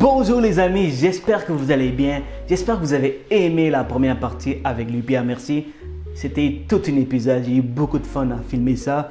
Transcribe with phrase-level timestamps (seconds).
[0.00, 2.22] Bonjour les amis, j'espère que vous allez bien.
[2.48, 5.66] J'espère que vous avez aimé la première partie avec Lupia Merci.
[6.14, 9.10] C'était tout un épisode, j'ai eu beaucoup de fun à filmer ça.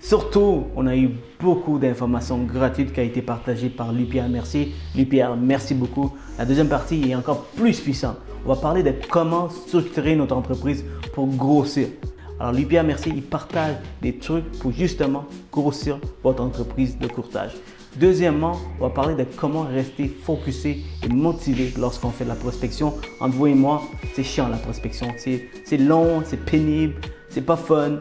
[0.00, 4.72] Surtout, on a eu beaucoup d'informations gratuites qui ont été partagées par Lupia Merci.
[4.94, 6.12] Lupia, merci beaucoup.
[6.38, 8.18] La deuxième partie est encore plus puissante.
[8.46, 10.84] On va parler de comment structurer notre entreprise
[11.14, 11.88] pour grossir.
[12.38, 17.54] Alors, Lupia Merci, il partage des trucs pour justement grossir votre entreprise de courtage.
[17.96, 22.94] Deuxièmement, on va parler de comment rester focusé et motivé lorsqu'on fait de la prospection.
[23.20, 23.82] Entre vous et moi,
[24.14, 25.08] c'est chiant la prospection.
[25.18, 26.94] C'est long, c'est pénible,
[27.28, 28.00] c'est pas fun.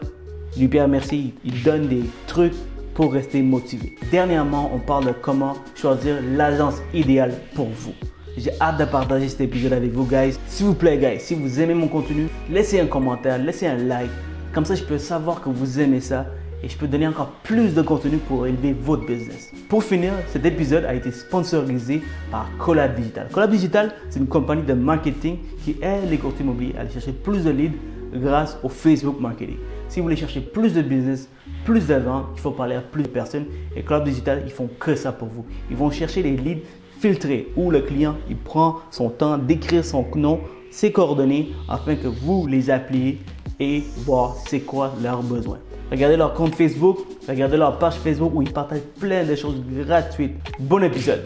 [0.57, 2.53] Lupia Merci, il donne des trucs
[2.93, 3.95] pour rester motivé.
[4.11, 7.93] Dernièrement, on parle de comment choisir l'agence idéale pour vous.
[8.37, 10.37] J'ai hâte de partager cet épisode avec vous, guys.
[10.47, 14.09] S'il vous plaît, guys, si vous aimez mon contenu, laissez un commentaire, laissez un like.
[14.53, 16.27] Comme ça, je peux savoir que vous aimez ça
[16.63, 19.51] et je peux donner encore plus de contenu pour élever votre business.
[19.69, 23.27] Pour finir, cet épisode a été sponsorisé par Collab Digital.
[23.31, 27.13] Collab Digital, c'est une compagnie de marketing qui aide les courtiers immobiliers à aller chercher
[27.13, 27.77] plus de leads
[28.13, 29.57] grâce au Facebook marketing.
[29.87, 31.29] Si vous voulez chercher plus de business,
[31.65, 33.45] plus de ventes, il faut parler à plus de personnes.
[33.75, 35.45] Et Collab Digital, ils font que ça pour vous.
[35.69, 36.61] Ils vont chercher les leads
[36.99, 42.07] filtrés où le client il prend son temps d'écrire son nom, ses coordonnées afin que
[42.07, 43.17] vous les appeliez
[43.59, 45.59] et voir c'est quoi leurs besoins.
[45.91, 50.35] Regardez leur compte Facebook, regardez leur page Facebook où ils partagent plein de choses gratuites.
[50.57, 51.25] Bon épisode.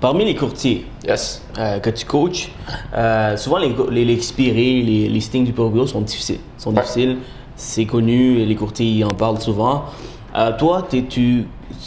[0.00, 1.42] Parmi les courtiers yes.
[1.58, 2.50] euh, que tu coaches,
[2.94, 6.40] euh, souvent les, les, les expirés, les listings du proprio sont difficiles.
[6.58, 6.80] Sont Ouais.
[6.82, 7.16] difficiles,
[7.56, 9.84] c'est connu, les courtiers en parlent souvent.
[10.36, 11.04] Euh, toi, tu,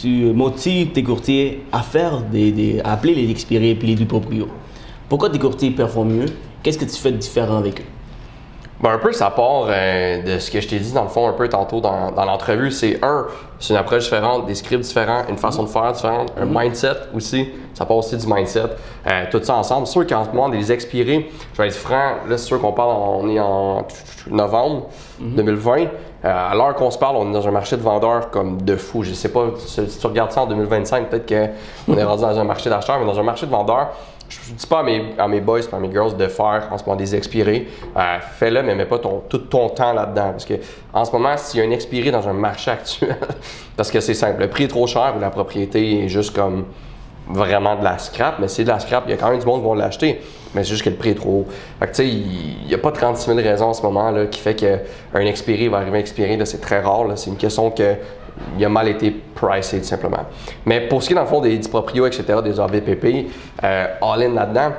[0.00, 4.06] tu motives tes courtiers à faire des, des- à appeler les expirés et les du
[4.06, 4.48] proprio.
[5.08, 6.26] Pourquoi tes courtiers performent mieux?
[6.62, 7.84] Qu'est-ce que tu fais de différent avec eux?
[8.82, 11.28] Ben, un peu, ça part euh, de ce que je t'ai dit dans le fond
[11.28, 12.70] un peu tantôt dans, dans l'entrevue.
[12.70, 13.26] C'est un,
[13.58, 17.50] c'est une approche différente, des scripts différents, une façon de faire différente, un mindset aussi.
[17.74, 18.70] Ça part aussi du mindset.
[19.06, 19.86] Euh, tout ça ensemble.
[19.86, 22.72] C'est sûr qu'en ce moment, des expirés, je vais être franc, là, c'est sûr qu'on
[22.72, 23.86] parle, on est en
[24.30, 24.86] novembre
[25.20, 25.80] 2020.
[25.82, 25.86] Euh,
[26.24, 29.02] à l'heure qu'on se parle, on est dans un marché de vendeurs comme de fou.
[29.02, 32.38] Je sais pas, si si tu regardes ça en 2025, peut-être qu'on est rendu dans
[32.38, 33.90] un marché d'acheteurs, mais dans un marché de vendeurs,
[34.30, 36.84] je dis pas à mes, à mes boys, à mes girls de faire en ce
[36.84, 37.68] moment des expirés.
[37.96, 40.30] Euh, Fais-le, mais mets pas tout ton temps là-dedans.
[40.30, 40.54] Parce que
[40.92, 43.16] en ce moment, s'il y a un expiré dans un marché actuel,
[43.76, 46.66] parce que c'est simple, le prix est trop cher ou la propriété est juste comme
[47.28, 49.46] vraiment de la scrap, mais c'est de la scrap, il y a quand même du
[49.46, 50.20] monde qui va l'acheter,
[50.54, 51.46] mais c'est juste que le prix est trop.
[51.78, 54.26] Fait que tu sais, il n'y a pas 36 000 raisons en ce moment là,
[54.26, 57.94] qui fait qu'un expiré va arriver à expirer, c'est très rare, c'est une question que
[58.58, 60.24] il a mal été pricé tout simplement.
[60.66, 63.26] Mais pour ce qui est dans le fond des, du proprio, etc., des AVPP,
[63.64, 64.72] euh, all-in là-dedans,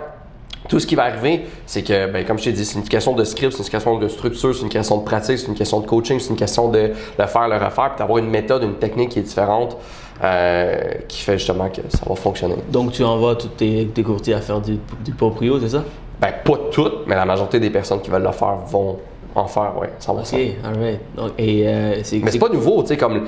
[0.70, 3.14] tout ce qui va arriver, c'est que, ben, comme je t'ai dit, c'est une question
[3.14, 5.80] de script, c'est une question de structure, c'est une question de pratique, c'est une question
[5.80, 8.76] de coaching, c'est une question de le faire, le refaire, puis d'avoir une méthode, une
[8.76, 9.76] technique qui est différente,
[10.24, 12.56] euh, qui fait justement que ça va fonctionner.
[12.70, 15.84] Donc tu envoies tous tes, tes courtiers à faire du, du proprio, c'est ça?
[16.22, 19.00] Ben, pas toutes, mais la majorité des personnes qui veulent le faire vont
[19.36, 20.20] en faire, oui, 100%.
[20.20, 21.00] Ok, alright.
[21.38, 23.28] Et euh, Mais c'est pas nouveau, tu sais, comme,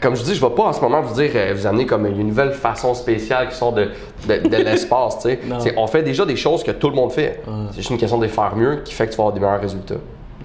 [0.00, 2.06] comme je dis, je vais pas en ce moment vous dire, euh, vous amener comme
[2.06, 3.88] une nouvelle façon spéciale qui sort de,
[4.28, 5.28] de, de l'espace, tu
[5.60, 5.74] sais.
[5.76, 7.42] On fait déjà des choses que tout le monde fait.
[7.70, 9.40] C'est juste une question de les faire mieux qui fait que tu vas avoir des
[9.40, 9.96] meilleurs résultats.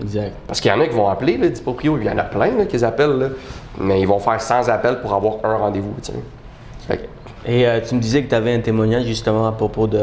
[0.01, 0.34] exact.
[0.45, 2.24] Parce qu'il y en a qui vont appeler, là, du proprio, il y en a
[2.24, 3.28] plein là, qui appellent, là,
[3.79, 6.97] mais ils vont faire 100 appels pour avoir un rendez-vous, tu sais.
[6.97, 7.03] Que-
[7.50, 10.01] Et euh, tu me disais que tu avais un témoignage justement à propos de,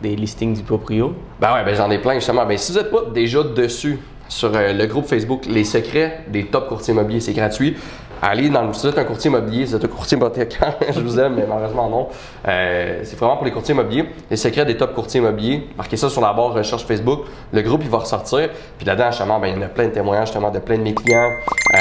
[0.00, 1.12] des listings du proprio.
[1.40, 2.46] Ben ouais, ben j'en ai plein justement.
[2.46, 6.46] Ben si vous n'êtes pas déjà dessus sur euh, le groupe Facebook Les secrets des
[6.46, 7.76] top courtiers immobiliers, c'est gratuit.
[8.20, 10.74] Allez dans le si vous êtes un courtier immobilier, si vous êtes un courtier hypothécaire,
[10.92, 12.08] je vous aime, mais malheureusement non.
[12.48, 14.06] Euh, c'est vraiment pour les courtiers immobiliers.
[14.28, 15.68] Les secrets des top courtiers immobiliers.
[15.76, 17.20] Marquez ça sur la barre recherche Facebook.
[17.52, 18.50] Le groupe il va ressortir.
[18.76, 20.82] Puis là-dedans, justement, ben, il y en a plein de témoignages justement de plein de
[20.82, 21.30] mes clients
[21.74, 21.78] euh,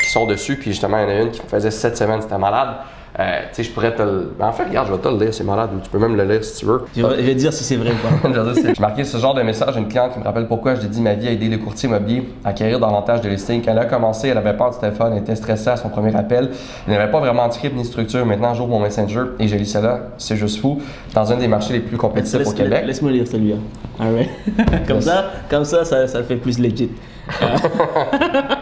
[0.00, 0.56] qui sont dessus.
[0.56, 2.76] Puis justement, il y en a une qui me faisait cette semaine, c'était malade.
[3.18, 4.34] Euh, tu sais, je pourrais te le.
[4.36, 6.16] ben, en fait, regarde, je vais te le lire, c'est malade, ou tu peux même
[6.16, 6.84] le lire si tu veux.
[6.96, 8.52] Je vais, je vais dire si c'est vrai ou pas.
[8.74, 11.00] J'ai marqué ce genre de message à une cliente qui me rappelle pourquoi je dédie
[11.00, 13.62] ma vie à aider les courtiers immobiliers à acquérir davantage de listings.
[13.64, 16.14] Quand elle a commencé, elle avait peur du téléphone, elle était stressée à son premier
[16.16, 16.50] appel.
[16.88, 18.26] Elle n'avait pas vraiment de script ni structure.
[18.26, 20.00] Maintenant, j'ouvre mon Messenger et je lis cela.
[20.18, 20.80] C'est juste fou.
[21.14, 22.82] Dans un des marchés les plus compétitifs au Québec.
[22.84, 23.56] Laisse-moi lire celui-là.
[24.00, 24.30] Alright.
[24.88, 26.90] comme ça, comme ça, ça, ça fait plus legit.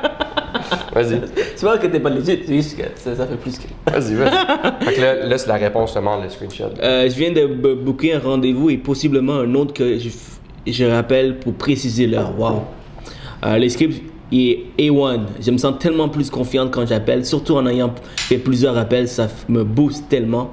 [0.95, 1.21] Vas-y,
[1.57, 3.65] C'est pas que t'es pas legit, c'est juste que ça, ça fait plus que.
[3.91, 4.85] vas-y, vas-y.
[4.85, 6.71] fait que là, là, c'est la réponse seulement, le screenshot.
[6.83, 10.09] Euh, je viens de booker un rendez-vous et possiblement un autre que je,
[10.67, 12.39] je rappelle pour préciser l'heure.
[12.39, 12.63] Wow.
[13.45, 14.03] Euh, le script
[14.33, 15.21] est A1.
[15.41, 19.29] Je me sens tellement plus confiante quand j'appelle, surtout en ayant fait plusieurs appels, ça
[19.49, 20.51] me booste tellement.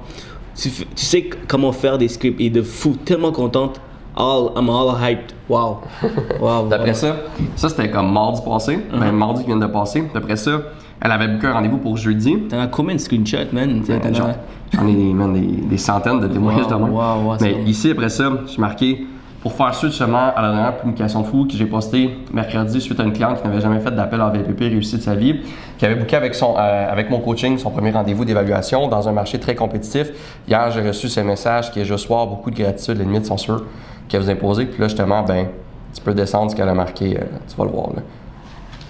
[0.56, 3.80] Tu, tu sais comment faire des scripts et de fou, tellement contente.
[4.16, 5.32] All, I'm all hyped.
[5.48, 5.78] Wow.
[6.40, 6.68] Wow.
[6.68, 7.16] D'après ça,
[7.56, 10.02] ça c'était comme mardi passé, ben, mardi qui vient de passer.
[10.14, 10.52] D'après ça,
[11.00, 12.38] elle avait booké un rendez-vous pour jeudi.
[12.48, 13.82] T'en as combien de screenshots, man?
[13.88, 14.28] As- J'en
[14.72, 16.92] j'en ai des, man, des, des centaines de témoignages Wow, de même.
[16.94, 19.06] wow, Mais ici, après ça, j'ai marqué
[19.42, 23.00] pour faire suite justement à la dernière publication de fou que j'ai postée mercredi suite
[23.00, 25.40] à une cliente qui n'avait jamais fait d'appel en VPP réussi de sa vie,
[25.78, 29.12] qui avait booké avec, son, euh, avec mon coaching son premier rendez-vous d'évaluation dans un
[29.12, 30.08] marché très compétitif.
[30.46, 33.38] Hier, j'ai reçu ce message qui est juste soir, beaucoup de gratitude, les limites sont
[33.38, 33.64] sûres
[34.10, 34.66] qu'elle vous imposer.
[34.66, 35.48] Puis là, justement, ben,
[35.94, 37.90] tu peux descendre ce qu'elle a marqué, euh, tu vas le voir.
[37.94, 38.02] Là.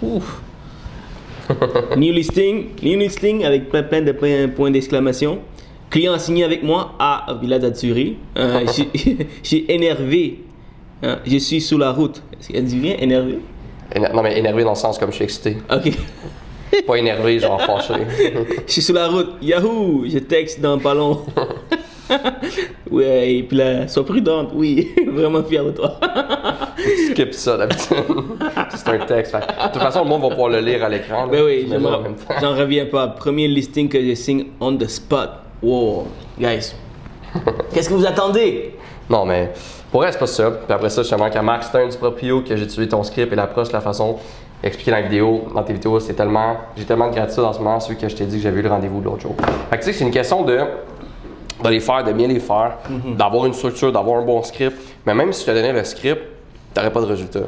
[0.02, 0.40] Ouf.
[1.96, 5.38] new listing, new listing avec plein, plein de points, points d'exclamation.
[5.90, 8.16] Client signé avec moi à Villa d'Atsuri.
[8.38, 8.64] Euh,
[9.42, 10.44] j'ai- énervé.
[11.02, 12.22] Hein, je suis sous la route.
[12.38, 13.38] Est-ce qu'elle dit bien énervé?
[13.94, 15.56] Éner- Non, mais énervé dans le sens comme je suis excité.
[15.72, 15.90] Ok.
[16.86, 17.94] Pas énervé, genre fâché.
[18.66, 19.30] Je suis sous la route.
[19.42, 20.04] Yahoo!
[20.06, 21.22] Je texte dans pas long.
[22.90, 24.50] Ouais, et puis là, sois prudente.
[24.54, 25.98] Oui, vraiment fier de toi.
[27.10, 27.96] skip ça d'habitude.
[28.74, 29.32] c'est un texte.
[29.32, 31.26] Fait De toute façon, le monde va pouvoir le lire à l'écran.
[31.26, 31.68] Ben oui,
[32.40, 33.08] j'en reviens pas.
[33.08, 35.30] Premier listing que je signe on the spot.
[35.62, 36.06] Wow,
[36.38, 36.74] guys.
[37.72, 38.74] Qu'est-ce que vous attendez?
[39.08, 39.52] Non, mais
[39.90, 40.50] pour elle, c'est pas ça.
[40.50, 43.36] Puis après ça, justement, qu'à Max Stern du proprio, que j'ai utilisé ton script et
[43.36, 44.16] l'approche, la façon
[44.62, 46.56] d'expliquer dans la vidéo, dans tes vidéos, c'est tellement.
[46.76, 48.62] J'ai tellement de gratitude en ce moment, celui que je t'ai dit que j'avais eu
[48.62, 49.34] le rendez-vous l'autre jour.
[49.70, 50.60] Fait que tu sais, c'est une question de.
[51.62, 52.78] De les faire, de bien les faire,
[53.16, 54.76] d'avoir une structure, d'avoir un bon script.
[55.06, 56.22] Mais même si je te donnais le script,
[56.74, 57.40] t'aurais pas de résultat.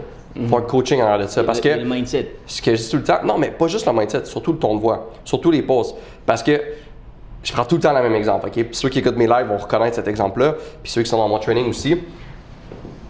[0.49, 1.45] Faut un coaching en de ça.
[1.45, 1.69] Parce que.
[1.69, 2.37] Le, mindset.
[2.47, 4.59] ce que je dis tout le temps, non, mais pas juste le mindset, surtout le
[4.59, 5.95] ton de voix, surtout les pauses.
[6.25, 6.61] Parce que
[7.43, 8.53] je prends tout le temps le même exemple, OK?
[8.53, 11.29] Puis ceux qui écoutent mes lives vont reconnaître cet exemple-là, puis ceux qui sont dans
[11.29, 11.99] mon training aussi.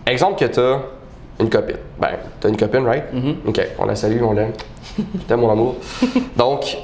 [0.07, 0.81] Exemple que tu as
[1.39, 1.77] une copine.
[2.01, 2.11] Ben,
[2.41, 3.05] tu as une copine, right?
[3.47, 4.53] OK, on la salue, on l'aime.
[4.99, 5.77] Je t'aime, mon amour.
[6.37, 6.77] Donc,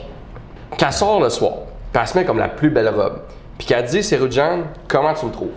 [0.76, 1.54] qu'elle sort le soir,
[1.92, 3.20] puis elle se met comme la plus belle robe,
[3.58, 5.50] puis qu'elle dit, Jeanne, comment tu me trouves?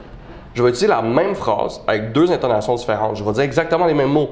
[0.54, 3.16] Je vais utiliser la même phrase avec deux intonations différentes.
[3.16, 4.30] Je vais dire exactement les mêmes mots.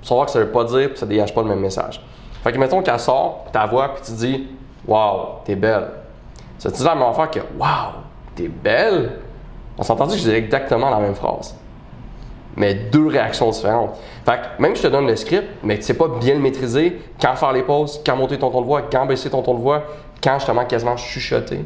[0.00, 2.04] Pour savoir que ça veut pas dire, puis ça dégage pas le même message.
[2.42, 4.48] Fait que mettons qu'elle sort, ta voix, puis tu dis,
[4.86, 5.88] Waouh, t'es belle.
[6.58, 7.92] Ça te dit la même affaire que Waouh,
[8.34, 9.20] t'es belle?
[9.78, 11.56] On s'entend que je disais exactement la même phrase?
[12.56, 13.96] Mais deux réactions différentes.
[14.26, 16.40] Fait que même si je te donne le script, mais tu sais pas bien le
[16.40, 19.54] maîtriser, quand faire les pauses, quand monter ton ton de voix, quand baisser ton ton
[19.54, 19.84] de voix,
[20.22, 21.64] quand justement quasiment chuchoter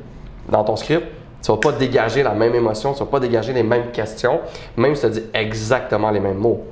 [0.48, 1.06] dans ton script,
[1.42, 4.40] tu vas pas dégager la même émotion, tu vas pas dégager les mêmes questions,
[4.76, 6.64] même si tu dis exactement les mêmes mots.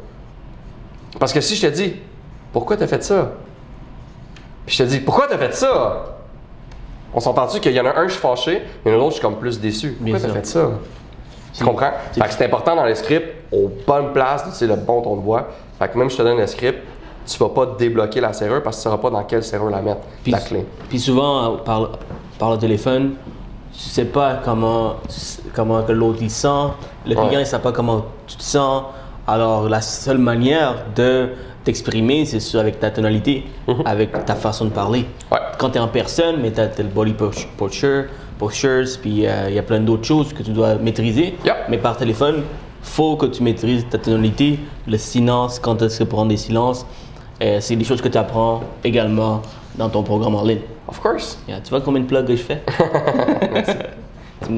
[1.19, 1.95] Parce que si je te dis,
[2.53, 3.33] pourquoi t'as fait ça?
[4.67, 6.17] Puis je te dis, pourquoi t'as fait ça?
[7.13, 9.37] On s'entend-tu qu'il y en a un, je suis fâché, mais l'autre, je suis comme
[9.37, 9.93] plus déçu.
[10.01, 10.71] Pourquoi t'as fait ça?
[11.57, 11.91] Tu comprends?
[12.11, 15.03] c'est- Fait que c'est important dans le script, aux bonnes places, tu sais, le bon
[15.03, 15.47] ton de voix.
[15.79, 16.81] Fait que même si je te donne le script,
[17.27, 19.81] tu vas pas débloquer la serrure parce que tu sauras pas dans quelle serrure la
[19.81, 20.67] mettre, Puis- la clé.
[20.89, 21.91] Puis souvent, euh, par,
[22.39, 23.13] par le téléphone,
[23.77, 24.95] tu sais pas comment,
[25.55, 26.49] comment que l'autre il sent.
[27.07, 27.41] Le client Ouais.
[27.43, 28.85] il sait pas comment tu te sens.
[29.27, 31.31] Alors la seule manière de
[31.65, 33.45] t'exprimer, c'est avec ta tonalité,
[33.85, 35.07] avec ta façon de parler.
[35.33, 35.39] Ouais.
[35.59, 38.05] Quand tu es en personne, mais tu as, le body post- posture,
[38.39, 41.35] postures, puis euh, il y a plein d'autres choses que tu dois maîtriser.
[41.71, 42.43] Mais par téléphone,
[42.83, 46.85] faut que tu maîtrises ta tonalité, le silence, quand est-ce que prendre des silences.
[47.43, 49.41] Euh, c'est des choses que tu apprends également
[49.77, 50.61] dans ton programme en ligne.
[50.89, 51.39] Of course.
[51.49, 52.61] Yeah, tu vois combien de plugs que je fais?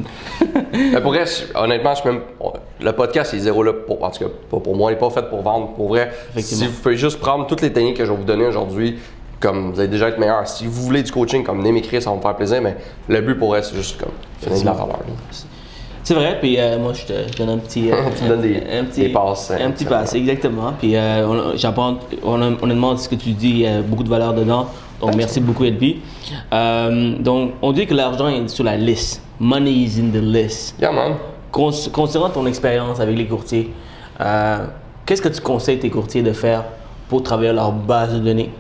[0.73, 2.21] Mais pour vrai, honnêtement, je même.
[2.81, 4.03] Le podcast, il est zéro là pour.
[4.03, 5.69] En tout cas, pas pour moi, il n'est pas fait pour vendre.
[5.75, 8.47] Pour vrai, si vous pouvez juste prendre toutes les techniques que je vais vous donner
[8.47, 8.99] aujourd'hui,
[9.39, 10.47] comme vous allez déjà être meilleur.
[10.49, 12.77] Si vous voulez du coaching, comme venez m'écrire, ça va me faire plaisir, mais
[13.09, 14.99] le but pour elle, c'est juste comme finir de la valeur.
[16.03, 17.91] C'est vrai, puis euh, moi je te je donne un petit.
[17.91, 20.73] euh, Tu donnes des- un petit, des passes, Un hein, petit pass, exactement.
[20.79, 21.57] Puis euh, on-
[22.25, 24.67] hon- honnêtement, ce que tu dis, il y a beaucoup de valeur dedans.
[25.01, 25.97] Donc merci beaucoup, LP.
[26.53, 29.23] Euh, donc on dit que l'argent est sur la liste.
[29.39, 30.75] Money is in the list.
[30.81, 31.15] Yeah, man.
[31.53, 33.71] Con- concernant ton expérience avec les courtiers,
[34.21, 34.59] euh,
[35.05, 36.65] qu'est-ce que tu conseilles tes courtiers de faire
[37.09, 38.51] pour travailler leur base de données?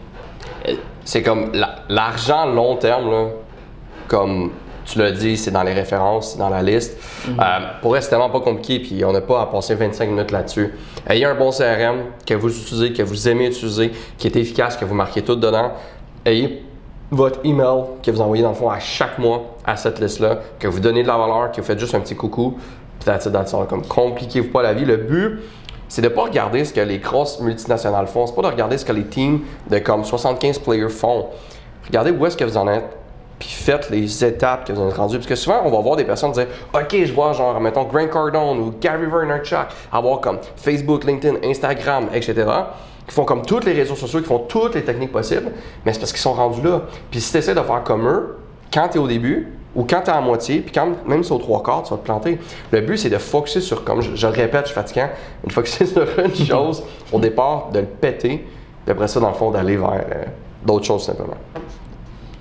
[1.04, 3.24] C'est comme la- l'argent long terme, là,
[4.08, 4.50] comme
[4.88, 6.96] Tu l'as dit, c'est dans les références, c'est dans la liste.
[7.28, 7.32] Euh,
[7.82, 10.74] pour rester tellement pas compliqué, puis on n'a pas à passer 25 minutes là-dessus.
[11.08, 14.84] Ayez un bon CRM que vous utilisez, que vous aimez utiliser, qui est efficace, que
[14.84, 15.72] vous marquez tout dedans.
[16.26, 16.64] Ayez
[17.12, 20.66] votre email que vous envoyez dans le fond à chaque mois à cette liste-là, que
[20.66, 22.58] vous donnez de la valeur, que vous faites juste un petit coucou,
[22.98, 23.54] puis that's it, that's.
[23.68, 24.84] Comme compliquez-vous pas la vie.
[24.84, 25.38] Le but,
[25.88, 28.84] c'est de pas regarder ce que les grosses multinationales font, c'est pas de regarder ce
[28.84, 31.26] que les teams de comme 75 players font.
[31.86, 32.96] Regardez où est-ce que vous en êtes,
[33.38, 35.18] puis faites les étapes que vous en êtes rendues.
[35.18, 38.08] Parce que souvent, on va voir des personnes dire OK, je vois genre, mettons, Grant
[38.08, 42.46] Cardone ou Gary Vaynerchuk avoir comme Facebook, LinkedIn, Instagram, etc.,
[43.06, 45.52] qui font comme tous les réseaux sociaux, qui font toutes les techniques possibles,
[45.84, 46.82] mais c'est parce qu'ils sont rendus là.
[47.10, 48.36] Puis si tu essaies de faire comme eux,
[48.72, 51.30] quand tu es au début, ou quand tu es à moitié, puis quand même si
[51.32, 52.38] au trois quarts, tu vas te planter.
[52.72, 55.10] Le but, c'est de focuser sur, comme je, le répète, je suis fatiguant,
[55.44, 56.82] de focuser sur une chose
[57.12, 58.44] au départ, de le péter,
[58.84, 60.24] puis après ça, dans le fond, d'aller vers euh,
[60.64, 61.36] d'autres choses simplement.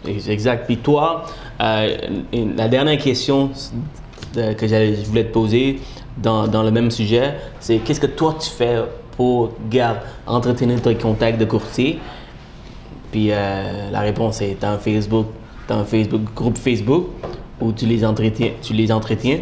[0.07, 0.65] Exact.
[0.65, 1.23] Puis toi,
[1.61, 1.97] euh,
[2.55, 3.49] la dernière question
[4.33, 5.79] que je voulais te poser
[6.17, 8.83] dans, dans le même sujet, c'est qu'est-ce que toi tu fais
[9.17, 11.99] pour garder, entretenir tes contacts de courtier?
[13.11, 15.27] Puis euh, la réponse est un Facebook,
[15.69, 17.07] un Facebook, groupe Facebook
[17.61, 18.51] où tu les entretiens.
[18.61, 19.39] Tu les entretiens.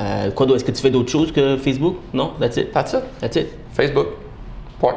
[0.00, 1.96] Euh, quoi Est-ce que tu fais d'autres choses que Facebook?
[2.12, 2.32] Non?
[2.40, 2.72] That's it?
[2.72, 3.02] That's it.
[3.20, 3.48] That's it?
[3.72, 4.08] Facebook.
[4.80, 4.94] Point.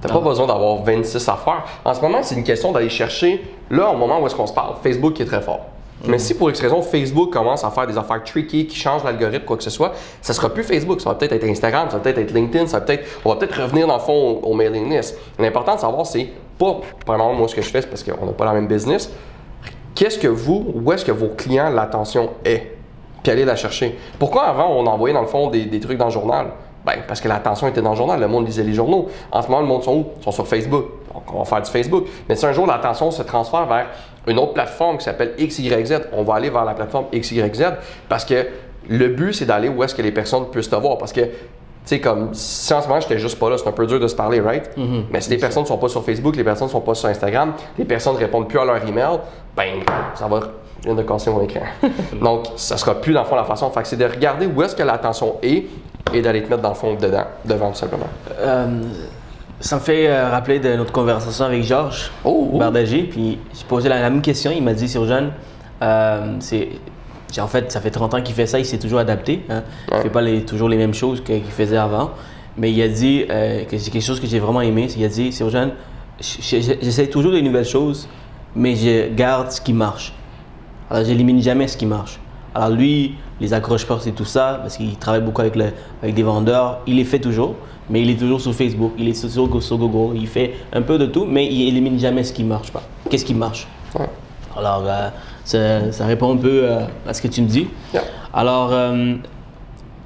[0.00, 1.64] T'as pas besoin d'avoir 26 affaires.
[1.84, 4.52] En ce moment, c'est une question d'aller chercher, là, au moment où est-ce qu'on se
[4.52, 5.60] parle, Facebook qui est très fort.
[6.06, 9.44] Mais si pour X raison, Facebook commence à faire des affaires tricky, qui changent l'algorithme,
[9.44, 12.02] quoi que ce soit, ça sera plus Facebook, ça va peut-être être Instagram, ça va
[12.02, 14.90] peut-être être LinkedIn, ça va peut-être, on va peut-être revenir dans le fond au, mailing
[14.90, 15.16] list.
[15.38, 18.44] L'important de savoir, c'est pas, premièrement, moi, ce que je fais, parce qu'on n'a pas
[18.44, 19.10] la même business.
[19.94, 22.76] Qu'est-ce que vous, où est-ce que vos clients, l'attention est?
[23.22, 23.98] Puis aller la chercher?
[24.18, 26.48] Pourquoi avant, on envoyait dans le fond des, des trucs dans le journal?
[26.84, 29.08] Ben, parce que l'attention était dans le journal, le monde lisait les journaux.
[29.32, 30.06] En ce moment, le monde sont où?
[30.18, 30.84] Ils sont sur Facebook.
[31.14, 32.04] Donc, on va faire du Facebook.
[32.28, 33.86] Mais si un jour l'attention se transfère vers
[34.26, 37.64] une autre plateforme qui s'appelle XYZ, on va aller vers la plateforme XYZ
[38.08, 38.46] parce que
[38.88, 40.98] le but, c'est d'aller où est-ce que les personnes puissent te voir.
[40.98, 41.30] Parce que, tu
[41.84, 44.08] sais, comme si en ce moment, j'étais juste pas là, c'est un peu dur de
[44.08, 44.70] se parler, right?
[44.76, 45.04] Mm-hmm.
[45.10, 47.08] Mais si les personnes ne sont pas sur Facebook, les personnes ne sont pas sur
[47.08, 49.18] Instagram, les personnes ne répondent plus à leur email,
[49.56, 49.80] ben,
[50.14, 50.40] ça va
[50.86, 51.62] de casser mon écran.
[52.20, 53.70] Donc, ça sera plus dans le fond la façon.
[53.70, 55.64] Fait c'est de regarder où est-ce que l'attention est
[56.12, 58.08] et d'aller te mettre dans le fond dedans, devant tout simplement.
[58.38, 58.66] Euh,
[59.60, 62.58] ça me fait euh, rappeler de notre conversation avec Georges Oh, oh.
[62.58, 63.04] Bardagé.
[63.04, 64.50] Puis j'ai posé la, même question.
[64.54, 65.06] Il m'a dit sur
[65.82, 66.68] euh, c'est.
[67.38, 69.42] En fait, ça fait 30 ans qu'il fait ça, il s'est toujours adapté.
[69.48, 69.64] Hein.
[69.90, 72.12] Il ne fait pas les, toujours les mêmes choses qu'il faisait avant.
[72.56, 74.86] Mais il a dit euh, que c'est quelque chose que j'ai vraiment aimé.
[74.96, 75.72] Il a dit, sur Jeanne,
[76.20, 78.08] j'essaie toujours des nouvelles choses,
[78.54, 80.12] mais je garde ce qui marche.
[80.88, 82.20] Alors, j'élimine jamais ce qui marche.
[82.54, 86.22] Alors, lui, les accroche-portes et tout ça, parce qu'il travaille beaucoup avec, le, avec des
[86.22, 87.56] vendeurs, il les fait toujours,
[87.90, 90.98] mais il est toujours sur Facebook, il est toujours sur Google, il fait un peu
[90.98, 92.82] de tout, mais il élimine jamais ce qui marche pas.
[93.10, 93.66] Qu'est-ce qui marche?
[93.98, 94.08] Ouais.
[94.56, 95.08] Alors, euh,
[95.44, 97.66] ça, ça, répond un peu euh, à ce que tu me dis.
[97.92, 98.02] Yeah.
[98.32, 99.14] Alors, euh,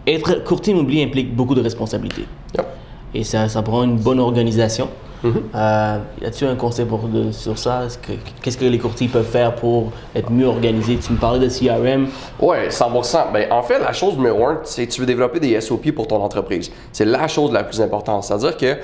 [0.06, 2.26] être courtier immobilier implique beaucoup de responsabilités.
[2.54, 2.66] Yeah.
[3.14, 4.88] Et ça, ça prend une bonne organisation.
[5.24, 6.86] Euh, y a-tu un conseil
[7.32, 7.82] sur ça?
[8.42, 10.96] Qu'est-ce que les courtiers peuvent faire pour être mieux organisés?
[10.96, 12.08] Tu me parlais de CRM.
[12.40, 13.32] Ouais, 100%.
[13.32, 16.06] Ben, en fait, la chose numéro un, c'est que tu veux développer des SOP pour
[16.06, 16.70] ton entreprise.
[16.92, 18.24] C'est la chose la plus importante.
[18.24, 18.76] C'est-à-dire que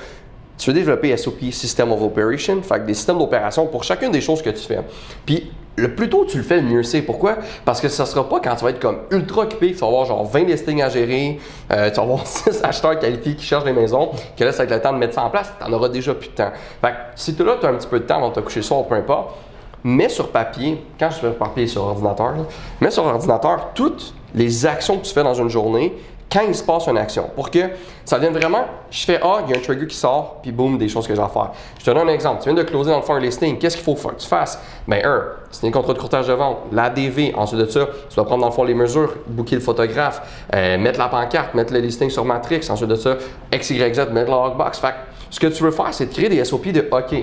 [0.57, 4.41] tu veux développer SOP, System of Operation, fait des systèmes d'opération pour chacune des choses
[4.41, 4.79] que tu fais.
[5.25, 7.01] Puis, le plus tôt tu le fais, le mieux c'est.
[7.01, 7.37] Pourquoi?
[7.65, 9.87] Parce que ça sera pas quand tu vas être comme ultra occupé, que tu vas
[9.87, 11.39] avoir genre 20 listings à gérer,
[11.71, 14.63] euh, tu vas avoir 6 acheteurs qualifiés qui cherchent des maisons, que là, ça va
[14.63, 16.51] être le temps de mettre ça en place, tu en auras déjà plus de temps.
[16.81, 18.39] Fait que si tu là, tu as un petit peu de temps avant de te
[18.39, 19.35] coucher le soir, peu importe,
[19.83, 22.33] mets sur papier, quand je fais papier sur ordinateur,
[22.81, 25.93] mets sur ordinateur toutes les actions que tu fais dans une journée,
[26.31, 27.59] quand il se passe une action, pour que
[28.03, 30.77] ça devienne vraiment, je fais ah, il y a un trigger qui sort, puis boum,
[30.77, 31.51] des choses que j'ai à faire.
[31.79, 32.41] Je te donne un exemple.
[32.41, 33.57] Tu viens de closer dans le fond un listing.
[33.57, 34.59] Qu'est-ce qu'il faut que tu fasses?
[34.87, 37.33] Ben, un, c'est un contrat de courtage de vente, l'ADV.
[37.35, 40.77] Ensuite de ça, tu vas prendre dans le fond les mesures, booker le photographe, euh,
[40.77, 42.67] mettre la pancarte, mettre le listing sur Matrix.
[42.69, 43.17] Ensuite de ça,
[43.53, 44.79] XYZ, mettre la logbox.
[44.79, 44.95] Fait
[45.29, 47.15] ce que tu veux faire, c'est de créer des SOP de OK,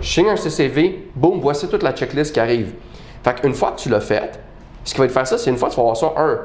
[0.00, 2.72] je signe un CCV, boum, voici toute la checklist qui arrive.
[3.22, 4.38] Fait qu'une fois que tu l'as fait,
[4.84, 6.38] ce qui va te faire ça, c'est une fois que tu vas avoir ça, un,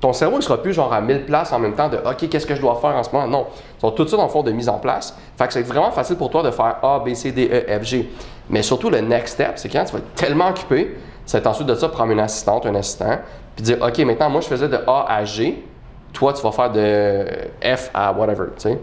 [0.00, 2.46] ton cerveau ne sera plus genre à 1000 places en même temps de OK, qu'est-ce
[2.46, 3.26] que je dois faire en ce moment?
[3.26, 3.46] Non.
[3.78, 5.16] Ils sont tout ça dans le fond de mise en place.
[5.36, 7.84] Fait que c'est vraiment facile pour toi de faire A, B, C, D, E, F,
[7.84, 8.08] G.
[8.48, 11.74] Mais surtout, le next step, c'est quand tu vas être tellement occupé, c'est ensuite de
[11.74, 13.18] ça prendre une assistante, un assistant,
[13.56, 15.64] puis dire OK, maintenant, moi, je faisais de A à G.
[16.12, 17.26] Toi, tu vas faire de
[17.62, 18.78] F à whatever, tu sais.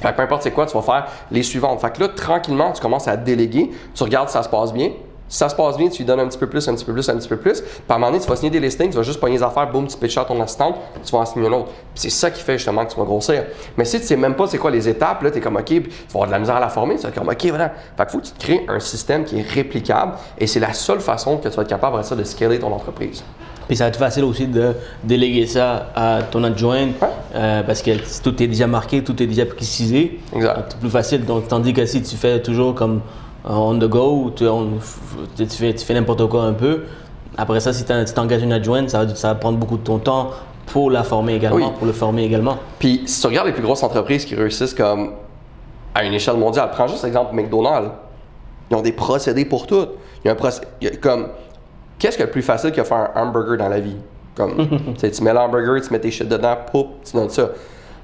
[0.00, 1.78] Fait que peu importe c'est quoi, tu vas faire les suivantes.
[1.80, 4.92] Fait que là, tranquillement, tu commences à déléguer, tu regardes si ça se passe bien.
[5.34, 6.92] Si ça se passe bien, tu lui donnes un petit peu plus, un petit peu
[6.92, 7.60] plus, un petit peu plus.
[7.60, 9.42] Puis à un moment donné, tu vas signer des listings, tu vas juste pogner les
[9.42, 11.70] affaires, boum, tu pitches à ton assistante, tu vas en signer un autre.
[11.96, 13.42] C'est ça qui fait justement que tu vas grossir.
[13.76, 15.64] Mais si tu sais même pas c'est quoi les étapes, là, tu es comme OK,
[15.64, 17.72] puis tu vas avoir de la misère à la former, tu vas comme OK, voilà.
[17.96, 20.72] Fait qu'il faut que tu te crées un système qui est réplicable et c'est la
[20.72, 23.24] seule façon que tu vas être capable après ça de scaler ton entreprise.
[23.66, 24.72] Puis ça va être facile aussi de
[25.02, 26.90] déléguer ça à ton adjoint
[27.34, 27.90] euh, parce que
[28.22, 30.20] tout est déjà marqué, tout est déjà précisé.
[30.32, 30.66] Exact.
[30.68, 31.24] C'est plus facile.
[31.24, 33.00] Donc, tandis que si tu fais toujours comme
[33.44, 34.78] on the go, tu, on-
[35.36, 36.84] tu fais, tu fais n'importe quoi un peu,
[37.36, 39.98] après ça, si tu t'engages une adjointe, ça va, ça va prendre beaucoup de ton
[39.98, 40.30] temps
[40.66, 41.64] pour la former également, Oui.
[41.76, 42.56] pour le former également.
[42.78, 45.12] Puis si tu regardes les plus grosses entreprises qui réussissent comme
[45.94, 47.90] à une échelle mondiale, prends juste l'exemple McDonald's.
[48.70, 49.86] Ils ont des procédés pour tout.
[50.24, 50.66] Il y a un procédé
[51.00, 51.28] comme
[51.98, 53.96] qu'est-ce que le plus facile que faire un hamburger dans la vie?
[54.34, 54.56] Comme
[54.98, 57.50] tu mets l'hamburger, tu mets tes shit dedans, poup, tu donnes ça.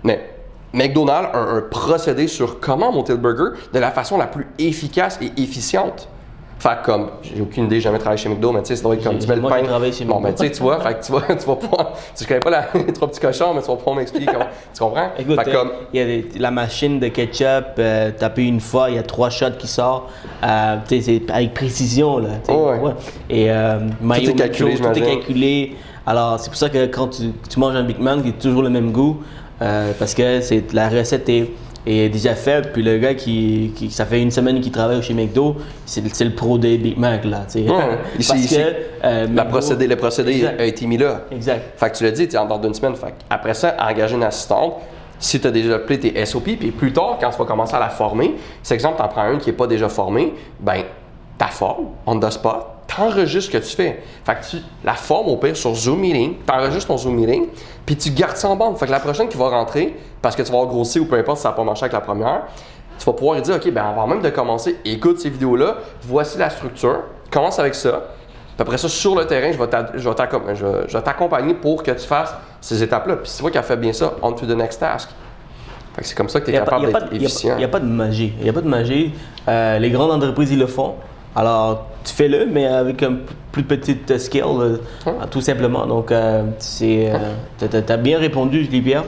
[0.04, 0.29] Mais
[0.72, 5.18] McDonald's a un procédé sur comment monter le burger de la façon la plus efficace
[5.20, 6.08] et efficiente.
[6.60, 9.02] Fait comme, j'ai aucune idée, j'ai jamais travaillé chez McDo, mais tu sais, doit être
[9.02, 9.62] comme tu mets le pain.
[9.92, 12.26] chez bon, ben tu sais, tu vois, fait que tu vas, tu vas pouvoir, tu
[12.26, 15.08] connais pas la, les trois petits cochons, mais tu vas pouvoir m'expliquer comment, tu comprends?
[15.18, 18.60] Écoute, fait euh, comme, il y a des- la machine de ketchup, euh, tapé une
[18.60, 20.10] fois, il y a trois shots qui sortent.
[20.44, 22.18] Euh, tu sais, c'est avec précision.
[22.18, 22.92] Là, Ouais.
[23.30, 25.76] Et euh, mayo, calculé, nacho, tout est calculé.
[26.06, 28.62] Alors, c'est pour ça que quand tu, tu manges un Big Mac, il a toujours
[28.62, 29.22] le même goût.
[29.62, 31.50] Euh, parce que c'est, la recette est,
[31.86, 32.72] est déjà faite.
[32.72, 36.24] Puis le gars qui, qui- ça fait une semaine qu'il travaille chez McDo, c'est, c'est
[36.24, 37.24] le pro des Big Mac.
[37.24, 37.70] Là, tu sais.
[37.70, 37.76] Ouais.
[38.28, 38.60] Parce Ici- que,
[39.04, 40.60] euh, la McDo- procédé, le procédé Exact.
[40.60, 41.22] a été mis là.
[41.30, 41.62] Exact.
[41.76, 42.94] Fait que tu l'as dit, tu en dehors d'une semaine.
[42.96, 44.74] Fait que après ça, engager une assistante.
[45.18, 47.80] Si tu as déjà appelé tes SOP, puis plus tard, quand tu vas commencer à
[47.80, 50.82] la former, c'est exemple, tu en prends une qui n'est pas déjà formée, ben,
[51.36, 54.02] ta forme, on the spot, t'enregistres ce que tu fais.
[54.24, 57.46] Fait que tu la formes au pire sur Zoom Meeting, t'enregistres ton Zoom Meeting,
[57.86, 58.76] puis tu gardes ça en bande.
[58.78, 61.16] Fait que la prochaine qui va rentrer, parce que tu vas avoir grossi ou peu
[61.16, 62.42] importe si ça n'a pas marché avec la première,
[62.98, 66.50] tu vas pouvoir dire, OK, ben avant même de commencer, écoute ces vidéos-là, voici la
[66.50, 68.02] structure, commence avec ça.
[68.56, 69.58] Puis après ça, sur le terrain, je
[70.08, 73.16] vais t'accompagner pour que tu fasses ces étapes-là.
[73.16, 75.08] Puis si tu vois qu'elle fait bien ça, on to the next task.
[75.94, 77.58] Fait que c'est comme ça que tu es Il n'y capable d'être a efficient.
[77.58, 78.34] y a pas de magie.
[78.38, 79.14] Il n'y a pas de magie.
[79.48, 80.94] Euh, les grandes entreprises, ils le font.
[81.36, 83.16] Alors, tu fais-le, mais avec un
[83.52, 84.76] plus petite scale, euh,
[85.30, 85.86] tout simplement.
[85.86, 87.12] Donc, euh, c'est,
[87.58, 89.04] tu as, bien répondu, Pierre.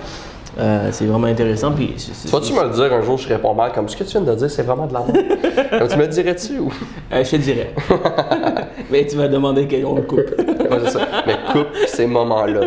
[0.58, 1.72] Euh, c'est vraiment intéressant.
[1.72, 4.20] Puis, Tu me le dire un jour, je réponds mal, comme ce que tu viens
[4.20, 5.88] de dire, c'est vraiment de la merde.
[5.90, 6.70] tu me le dirais-tu ou?
[7.12, 7.72] Euh, je te dirais.
[8.90, 10.18] mais tu vas demander qu'on le coupe.
[10.38, 11.00] Ouais, ça.
[11.26, 12.60] Mais coupe ces moments-là.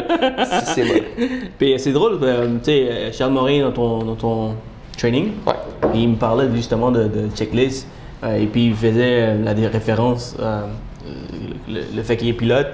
[0.65, 1.03] Si c'est.
[1.59, 4.55] Puis c'est drôle, euh, tu sais, euh, Charles Morin, dans ton, dans ton
[4.97, 5.53] training, Ouais.
[5.93, 7.89] il me parlait justement de, de checklist, euh,
[8.23, 10.61] et puis il faisait euh, la des références, euh,
[11.69, 12.67] le, le fait qu'il est pilote,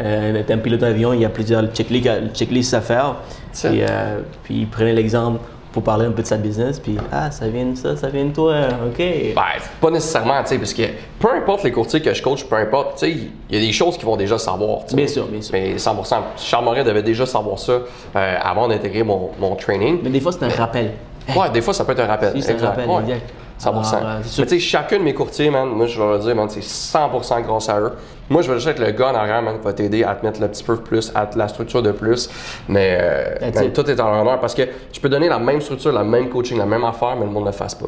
[0.00, 3.16] euh, est un pilote d'avion, il y a plusieurs checklists, à- checklists à faire,
[3.64, 5.40] et, euh, puis il prenait l'exemple
[5.72, 8.24] pour parler un peu de sa business, puis ah, ça vient de ça, ça vient
[8.24, 8.54] de toi,
[8.86, 8.96] ok.
[8.98, 9.42] Ben,
[9.80, 10.82] pas nécessairement, tu sais, parce que
[11.18, 13.10] peu importe les courtiers que je coach, peu importe, tu sais,
[13.50, 14.80] il y a des choses qu'ils vont déjà savoir.
[14.94, 15.52] Bien sûr, bien sûr.
[15.52, 16.16] Mais 100%.
[16.38, 19.98] Charles Morin devait déjà savoir ça euh, avant d'intégrer mon, mon training.
[20.02, 20.92] Mais des fois, c'est un rappel.
[21.36, 22.32] Ouais, des fois, ça peut être un rappel.
[22.34, 23.02] Si, c'est un rappel, Ouais.
[23.02, 23.30] exact.
[23.58, 23.66] 100%.
[23.66, 24.42] Alors, euh, c'est sûr.
[24.44, 26.60] Mais tu sais, chacun de mes courtiers, man, moi, je vais leur dire, man, c'est
[26.62, 27.92] 100% grâce à eux.
[28.30, 30.24] Moi, je vais juste être le gars en arrière, man, qui va t'aider à te
[30.24, 32.28] mettre le petit peu plus, à te- la structure de plus.
[32.68, 33.72] Mais euh, man, it.
[33.72, 36.28] tout est en leur honneur parce que je peux donner la même structure, la même
[36.28, 37.86] coaching, la même affaire, mais le monde ne le fasse pas.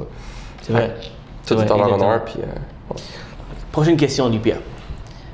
[0.62, 0.94] C'est vrai.
[1.46, 2.36] Tout est en honneur, puis.
[2.38, 3.00] euh, ouais.
[3.72, 4.58] Prochaine question, Lupierre.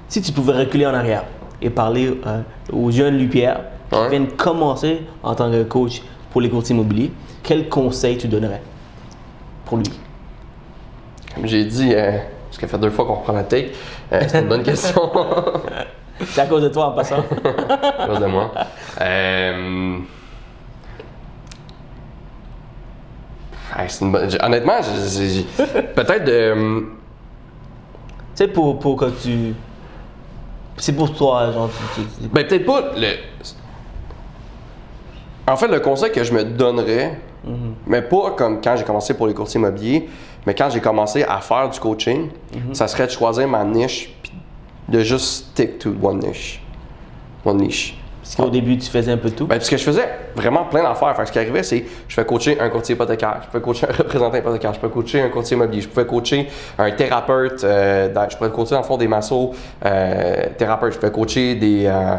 [0.08, 1.24] Si tu pouvais reculer en arrière
[1.62, 2.40] et parler euh,
[2.72, 7.10] aux jeunes Lupierre qui viennent commencer en tant que coach pour les courtiers immobiliers,
[7.42, 8.60] quel conseil tu donnerais
[9.64, 9.86] pour lui?
[11.36, 12.12] Comme j'ai dit, euh,
[12.48, 13.72] parce que fait deux fois qu'on reprend la take,
[14.12, 15.00] euh, c'est une bonne question.
[16.24, 17.16] C'est à cause de toi en passant.
[17.98, 18.50] à cause de moi.
[19.02, 19.98] Euh,
[23.78, 24.78] hey, une bonne- Honnêtement,
[25.94, 26.54] peut-être de.
[26.80, 26.86] tu
[28.34, 29.54] sais, pour, pour que tu.
[30.78, 31.70] C'est pour toi, genre.
[31.94, 33.08] tu- tu- Ben, peut-être pas le.
[35.48, 37.20] En fait, le conseil que je me donnerais,
[37.86, 40.08] mais pas comme quand j'ai commencé pour les courtiers immobiliers,
[40.46, 42.28] mais quand j'ai commencé à faire du coaching,
[42.72, 44.32] ça serait de choisir ma niche puis
[44.88, 46.62] de juste stick to one niche.
[47.44, 47.98] One niche.
[48.22, 49.46] Parce qu'au début, tu faisais un peu tout?
[49.46, 51.14] Ben, parce que je faisais vraiment plein d'affaires.
[51.14, 53.92] Que ce qui arrivait, c'est je fais coacher un courtier hypothécaire, je peux coacher un
[53.98, 58.28] représentant hypothécaire, je peux coacher un courtier immobilier, je pouvais coacher un thérapeute, euh, dans-
[58.28, 59.52] je pouvais coacher dans le fond des massos
[59.84, 62.16] euh, thérapeutes, je pouvais coacher des euh,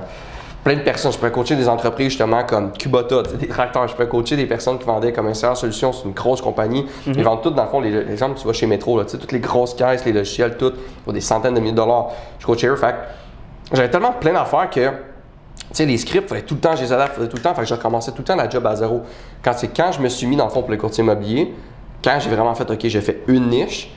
[0.63, 4.07] plein de personnes, je pouvais coacher des entreprises justement comme Kubota, des tracteurs, je pouvais
[4.07, 6.85] coacher des personnes qui vendaient comme un solution, c'est une grosse compagnie.
[7.05, 9.39] Ils vendent tout dans le fond, les, exemple, tu vas chez Metro, là, toutes les
[9.39, 12.09] grosses caisses, les logiciels, tout, pour des centaines de milliers de dollars.
[12.39, 12.95] Je coachais eux, fait
[13.73, 14.89] j'avais tellement plein d'affaires que
[15.69, 17.61] tu sais, les scripts, fallait tout le temps, je les adapte, tout le temps, fait
[17.61, 19.01] que je recommençais tout le temps la job à zéro.
[19.43, 21.53] Quand c'est quand je me suis mis dans le fond pour le courtier immobilier,
[22.03, 23.91] quand j'ai vraiment fait, OK, j'ai fait une niche,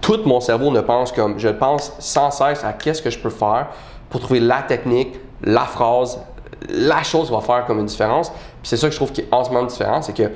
[0.00, 3.30] tout mon cerveau ne pense comme je pense sans cesse à qu'est-ce que je peux
[3.30, 3.68] faire
[4.08, 6.20] pour trouver la technique, la phrase,
[6.68, 8.30] la chose va faire comme une différence.
[8.30, 10.30] Puis c'est ça que je trouve qui est en ce moment différent, c'est que, tu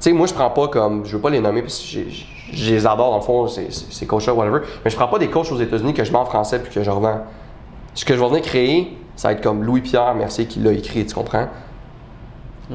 [0.00, 1.84] sais, moi je prends pas comme, je veux pas les nommer parce que
[2.52, 5.50] je les adore dans le fond, ces- coachs-là, whatever, mais je prends pas des coachs
[5.50, 7.20] aux États-Unis que je mets en français puis que je revends.
[7.94, 11.04] Ce que je vais venir créer, ça va être comme Louis-Pierre Mercier qui l'a écrit,
[11.06, 11.46] tu comprends?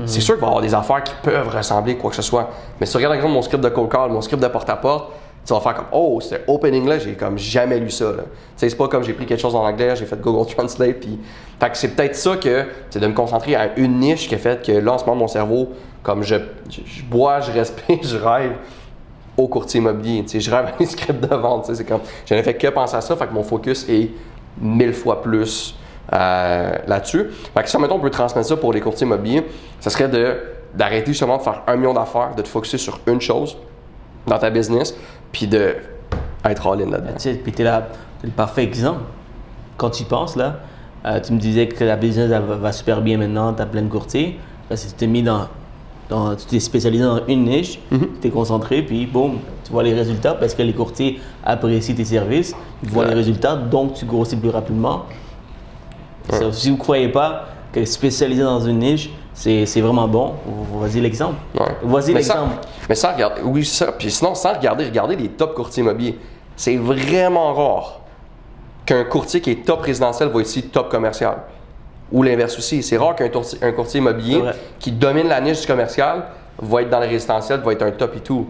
[0.06, 2.22] C'est sûr qu'il va y avoir des affaires qui peuvent ressembler à quoi que ce
[2.22, 2.50] soit.
[2.80, 5.12] Mais si tu regardes par exemple mon script de cold call, mon script de porte-à-porte,
[5.46, 8.14] tu vas faire comme Oh, c'était opening là, j'ai comme jamais lu ça.
[8.56, 11.00] c'est pas comme j'ai pris quelque chose en anglais, j'ai fait Google Translate.
[11.00, 11.20] Puis...
[11.60, 14.38] Fait que c'est peut-être ça que c'est de me concentrer à une niche qui a
[14.38, 15.70] fait que là en ce moment mon cerveau,
[16.04, 16.36] comme je,
[17.10, 18.54] bois, je respire, je rêve
[19.38, 20.26] au courtier immobilier.
[20.28, 21.70] Je rêve à des scripts de vente.
[21.74, 24.10] C'est comme, je n'ai fait que penser à ça, fait que mon focus est
[24.60, 25.76] mille fois plus
[26.14, 27.30] euh, là-dessus.
[27.54, 29.46] Fait que si, mettons, on peut transmettre ça pour les courtiers immobiliers,
[29.80, 30.38] ça serait de,
[30.74, 33.58] d'arrêter justement de faire un million d'affaires, de te focuser sur une chose
[34.28, 34.96] dans ta business,
[35.32, 35.76] puis de
[36.46, 37.14] être all-in là-dedans.
[37.16, 37.88] Tu sais, puis t'es là,
[38.20, 39.02] t'es le parfait exemple.
[39.78, 40.58] Quand tu y penses, là,
[41.06, 43.90] euh, tu me disais que la business va, va super bien maintenant, t'as plein de
[43.90, 44.40] courtiers.
[44.70, 45.48] Parce que tu t'es mis dans,
[46.10, 48.00] dans- tu t'es spécialisé dans une niche, Mm-hmm.
[48.00, 52.06] tu t'es concentré, puis boum, tu vois les résultats parce que les courtiers apprécient tes
[52.06, 53.10] services, ils voient Ouais.
[53.10, 55.06] les résultats, donc tu grossis plus rapidement.
[56.52, 59.10] Si vous ne croyez pas que spécialiser dans une niche,
[59.66, 61.38] c'est vraiment bon, voici l'exemple.
[61.60, 61.66] Ouais.
[62.12, 62.68] Ça- l'exemple.
[62.88, 63.92] Mais sans regarder, oui, ça.
[63.92, 66.20] Puis sinon, sans regarder, regardez les top courtiers immobiliers.
[66.56, 68.02] C'est vraiment rare
[68.86, 71.38] qu'un courtier qui est top résidentiel va être ici top commercial.
[72.12, 72.84] Ou l'inverse aussi.
[72.84, 74.42] C'est rare qu'un courtier immobilier
[74.78, 76.26] qui domine la niche du commercial
[76.62, 78.46] va être dans le résidentiel, va être un top et tout.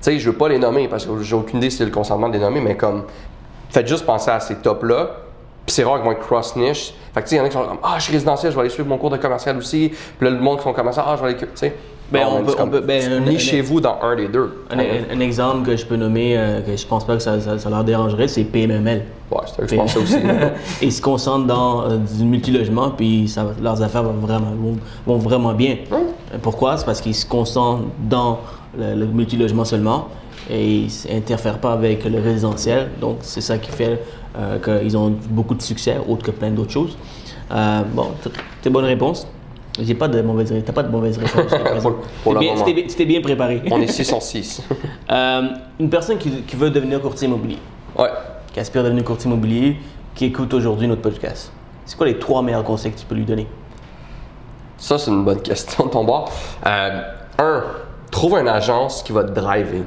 [0.00, 1.90] Tu sais, je veux pas les nommer parce que j'ai aucune idée si c'est le
[1.90, 3.04] consentement de les nommer, mais comme,
[3.68, 5.10] faites juste penser à ces tops-là.
[5.66, 6.92] Puis c'est rare qu'ils vont être cross-niche.
[7.14, 8.50] Fait que tu sais, il y en a qui sont comme, ah, je suis résidentiel,
[8.52, 9.90] je vais aller suivre mon cours de commercial aussi.
[10.18, 11.38] Puis là, le monde qui sont commercial, ah, je vais aller.
[11.38, 11.74] Tu sais.
[12.10, 14.64] Ben, on peut- c'est comme, on peut- ben, nichez-vous dans un des deux.
[14.70, 14.82] Un, un-
[15.16, 17.70] un exemple que je peux nommer, euh, que je pense pas que ça, ça- ça
[17.70, 19.04] leur dérangerait, c'est PMML.
[19.30, 20.16] Ouais, c'est ça que je pensais aussi.
[20.82, 25.16] Ils se concentrent dans euh, du multilogement, puis ça, leurs affaires vont vraiment, vont, vont
[25.18, 25.76] vraiment bien.
[26.42, 26.76] Pourquoi?
[26.76, 28.40] C'est parce qu'ils se concentrent dans
[28.78, 30.08] le, le multilogement seulement
[30.50, 32.90] et ils n'interfèrent pas avec le résidentiel.
[33.00, 33.98] Donc, c'est ça qui fait
[34.36, 36.96] euh, qu'ils ont beaucoup de succès, autre que plein d'autres choses.
[37.50, 39.26] Euh, bon, t- très bonne réponse.
[39.80, 40.66] J'ai pas de mauvaise réponse.
[40.66, 41.52] T'as pas de mauvaise réponse.
[42.24, 43.62] pour bien- tu t'es bien- préparé.
[43.70, 44.62] On est 6 en 6.
[45.10, 45.42] Euh,
[45.78, 47.58] une personne qui, qui veut devenir courtier immobilier,
[47.98, 48.08] Ouais.
[48.52, 49.76] qui aspire à devenir courtier immobilier,
[50.14, 51.52] qui écoute aujourd'hui notre podcast,
[51.84, 53.46] c'est quoi les trois meilleurs conseils que tu peux lui donner?
[54.78, 56.30] Ça, c'est une bonne question de ton bord.
[56.66, 57.02] Euh,
[57.38, 57.62] un,
[58.10, 59.82] trouve une agence qui va te driver.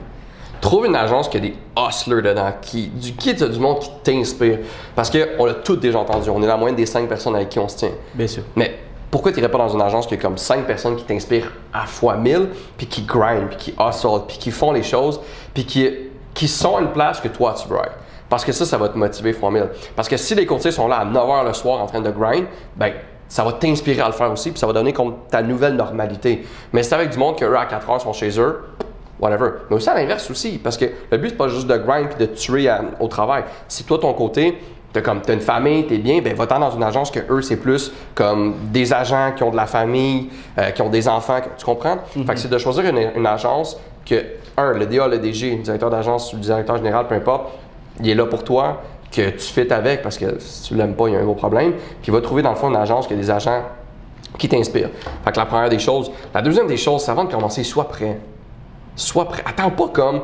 [0.66, 3.90] Trouve une agence qui a des hustlers dedans, qui, du qui t'as du monde qui
[4.02, 4.58] t'inspire?
[4.96, 6.28] Parce qu'on l'a tous déjà entendu.
[6.32, 7.92] On est la moyenne des cinq personnes avec qui on se tient.
[8.16, 8.42] Bien sûr.
[8.56, 8.80] Mais
[9.12, 11.86] pourquoi tu n'irais pas dans une agence qui a comme 5 personnes qui t'inspirent à
[11.86, 15.22] fois 1000, puis qui grind, puis qui hustle, puis qui font les choses,
[15.54, 15.88] puis qui,
[16.34, 18.00] qui sont à une place que toi tu veux être?
[18.28, 19.70] Parce que ça, ça va te motiver fois 1000.
[19.96, 22.48] Parce que si les courtiers sont là à 9h le soir en train de grind,
[22.76, 22.92] ben
[23.28, 26.44] ça va t'inspirer à le faire aussi, puis ça va donner comme ta nouvelle normalité.
[26.74, 28.64] Mais c'est avec du monde que eux à 4 heures sont chez eux,
[29.20, 29.50] whatever.
[29.70, 32.28] Mais aussi à l'inverse aussi, parce que le but, c'est pas juste de grind puis
[32.28, 33.44] de tuer à- au travail.
[33.68, 34.58] Si toi, ton côté,
[34.94, 37.58] t'as comme t'as une famille, t'es bien, ben va-t'en dans une agence que eux, c'est
[37.58, 41.66] plus comme des agents qui ont de la famille, euh, qui ont des enfants, tu
[41.66, 41.98] comprends?
[42.26, 44.16] Fait que c'est de choisir une, une agence que,
[44.58, 47.50] un, le DA, le DG, le directeur d'agence ou le directeur général, peu importe,
[48.00, 51.08] il est là pour toi, que tu fites avec, parce que si tu l'aimes pas,
[51.08, 51.74] il y a un gros problème.
[52.02, 53.62] Puis va trouver dans le fond une agence qui a des agents
[54.38, 54.90] qui t'inspirent.
[55.24, 56.12] Fait que la première des choses.
[56.34, 58.18] La deuxième des choses, c'est avant de commencer, sois prêt.
[58.96, 59.44] Sois prêt.
[59.46, 60.22] Attends pas comme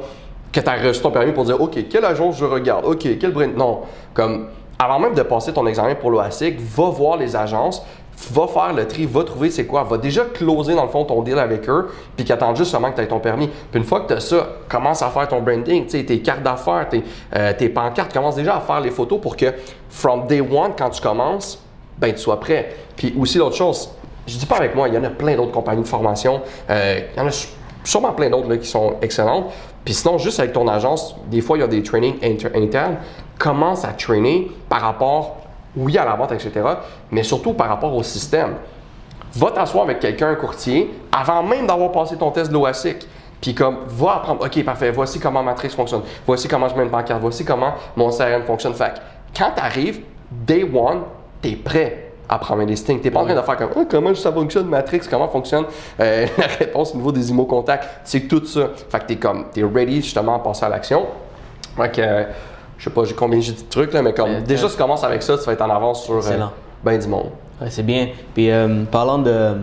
[0.52, 2.86] que tu as reçu ton permis pour dire OK, quelle agence je regarde?
[2.86, 3.56] OK, quel brand?
[3.56, 3.82] Non.
[4.14, 4.48] Comme
[4.80, 7.86] avant même de passer ton examen pour l'OASIC, va voir les agences,
[8.32, 11.22] va faire le tri, va trouver c'est quoi, va déjà closer dans le fond ton
[11.22, 13.48] deal avec eux, puis qu'attendent juste seulement que tu aies ton permis.
[13.48, 16.88] Puis une fois que tu as ça, commence à faire ton branding, tes cartes d'affaires,
[16.90, 17.04] tes,
[17.36, 19.54] euh, tes pancartes, commence déjà à faire les photos pour que
[19.90, 21.64] from day one, quand tu commences,
[22.00, 22.76] ben tu sois prêt.
[22.96, 23.92] Puis aussi l'autre chose,
[24.26, 27.02] je dis pas avec moi, il y en a plein d'autres compagnies de formation, euh,
[27.16, 27.32] y en a
[27.84, 29.46] sûrement plein d'autres qui sont excellentes.
[29.84, 32.98] Puis sinon, juste avec ton agence, des fois, il y a des trainings inter- internes.
[33.40, 35.38] Commence à trainer par rapport,
[35.76, 36.52] oui, à la vente, etc.,
[37.12, 38.56] mais surtout par rapport au système?
[39.34, 43.08] Va t'asseoir avec quelqu'un, un courtier, avant même d'avoir passé ton test de l'OASIC.
[43.40, 46.92] Puis comme, va apprendre, OK, parfait, voici comment Matrix fonctionne, voici comment je mets une
[46.92, 48.74] pancarte, voici comment mon CRM fonctionne.
[48.76, 48.94] Fait
[49.36, 51.02] quand tu arrives, day one,
[51.42, 53.00] tu es prêt à un listing.
[53.00, 55.66] Tu n'es pas en train de faire comme, Ah, comment ça fonctionne Matrix, comment fonctionne
[56.00, 57.88] euh, la réponse au niveau des contacts.
[58.04, 58.70] C'est tout ça.
[58.90, 61.06] Fait que tu es comme, tu es ready justement à passer à l'action.
[61.76, 62.24] Fait que, euh,
[62.78, 64.70] je sais pas j'ai combien j'ai dit de trucs, là, mais comme, Mais déjà, t'as-
[64.70, 66.46] si tu commences avec ça, tu vas être en avance sur euh,
[66.84, 67.30] ben du monde.
[67.62, 68.08] Ouais, c'est bien.
[68.34, 69.56] Puis euh, parlant de,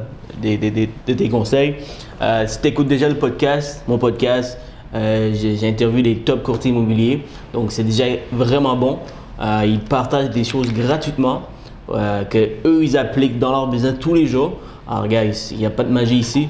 [0.42, 1.76] tes conseils,
[2.22, 4.58] euh, si tu écoutes déjà le podcast, mon podcast,
[4.94, 7.22] Euh, j'ai j'ai interviewé des top courtiers immobiliers.
[7.52, 8.98] Donc, c'est déjà vraiment bon.
[9.38, 11.42] Euh, ils partagent des choses gratuitement
[11.90, 14.54] euh, que eux ils appliquent dans leur business tous les jours.
[14.90, 16.48] Alors, guys, il n'y a pas de magie ici.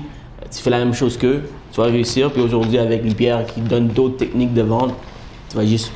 [0.50, 2.30] Tu fais la même chose qu'eux, tu vas réussir.
[2.30, 4.94] Puis aujourd'hui, avec Pierre qui donne d'autres techniques de vente,
[5.50, 5.92] tu vas juste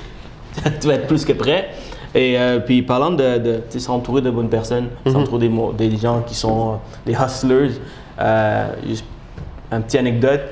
[0.81, 1.71] tu vas être plus que prêt.
[2.15, 6.21] Et euh, puis parlant de, de s'entourer de bonnes personnes, s'entourer des, mo- des gens
[6.27, 6.75] qui sont euh,
[7.07, 7.71] des hustlers,
[8.21, 9.05] euh, juste
[9.71, 10.43] un petit anecdote.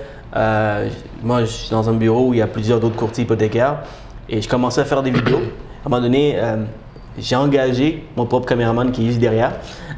[1.22, 3.80] moi, je suis dans un bureau où il y a plusieurs autres courtiers hypothécaires
[4.28, 5.40] et je commençais à faire des vidéos.
[5.84, 6.36] À un moment donné,
[7.20, 9.52] j'ai engagé mon propre caméraman qui est juste derrière.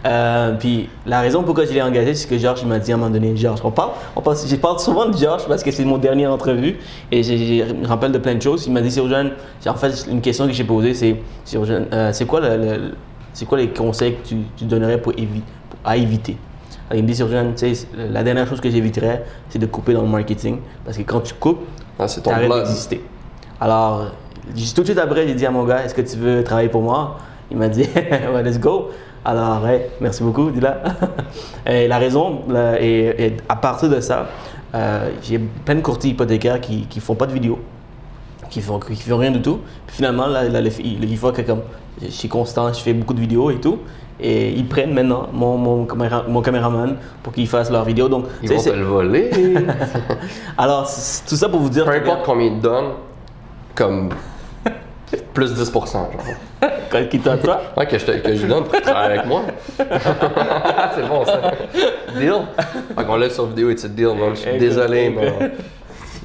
[0.05, 2.99] Euh, puis la raison pourquoi je l'ai engagé, c'est que Georges m'a dit à un
[2.99, 5.85] moment donné, Georges, on parle, on parle, je parle souvent de Georges parce que c'est
[5.85, 6.77] mon dernier entrevue
[7.11, 8.67] et je me rappelle de plein de choses.
[8.67, 9.31] Il m'a dit, Sirojane,
[9.67, 11.17] en fait, une question que j'ai posée, c'est,
[11.57, 12.95] euh, c'est quoi, le, le-
[13.33, 16.37] c'est quoi les conseils que tu, tu donnerais pour évi- pour- à éviter?
[16.91, 19.95] Alors, Il me dit, Sirojane, tu sais, la dernière chose que j'éviterais, c'est de couper
[19.95, 21.61] dans le marketing parce que quand tu coupes,
[21.99, 22.31] Ah, c'est ton
[22.65, 23.03] d'exister.
[23.61, 24.07] Alors,
[24.75, 26.83] tout de suite après, j'ai dit à mon gars, est-ce que tu veux travailler pour
[26.83, 27.19] moi?
[27.51, 28.91] Il m'a dit, ouais, let's go.
[29.25, 30.83] Alors, ouais, merci beaucoup, dis-là.
[31.67, 34.27] et la raison, là, et, et à partir de ça,
[34.75, 37.59] euh, j'ai plein de courtiers hypothécaires qui ne font pas de vidéos,
[38.51, 39.61] qui font, qui font rien du tout.
[39.87, 41.61] Puis finalement, là, là, le- il, il voit que comme
[42.03, 43.79] je suis constant, je fais beaucoup de vidéos et tout.
[44.19, 48.09] Et ils prennent maintenant mon, mon, caméra- mon caméraman pour qu'il fasse leurs vidéos.
[48.09, 49.31] Donc, Ils vont te le voler.
[50.59, 50.89] alors,
[51.29, 52.93] tout ça pour vous dire Peu importe combien ils donnent,
[53.75, 54.11] comme
[55.35, 55.92] plus 10%.
[55.92, 56.09] Genre.
[56.90, 59.27] Quand- qui t'a toi Ouais, que je, te, que je lui donne pour travailler avec
[59.27, 59.42] moi.
[59.79, 61.40] c'est bon ça.
[62.18, 62.33] Deal?
[62.97, 64.31] Fait qu'on lève sur vidéo et tu deal, man.
[64.31, 65.23] Je suis Écoute, désolé, écoute.
[65.40, 65.51] mais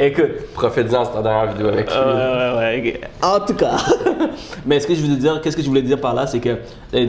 [0.08, 1.98] Écoute, profite-en de ta dernière vidéo avec lui.
[1.98, 3.02] Ouais, ouais, ouais.
[3.24, 3.78] En tout cas.
[4.66, 6.58] Mais ce que je voulais dire, qu'est-ce que je voulais dire par là, c'est que
[6.94, 7.08] euh,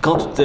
[0.00, 0.42] quand tu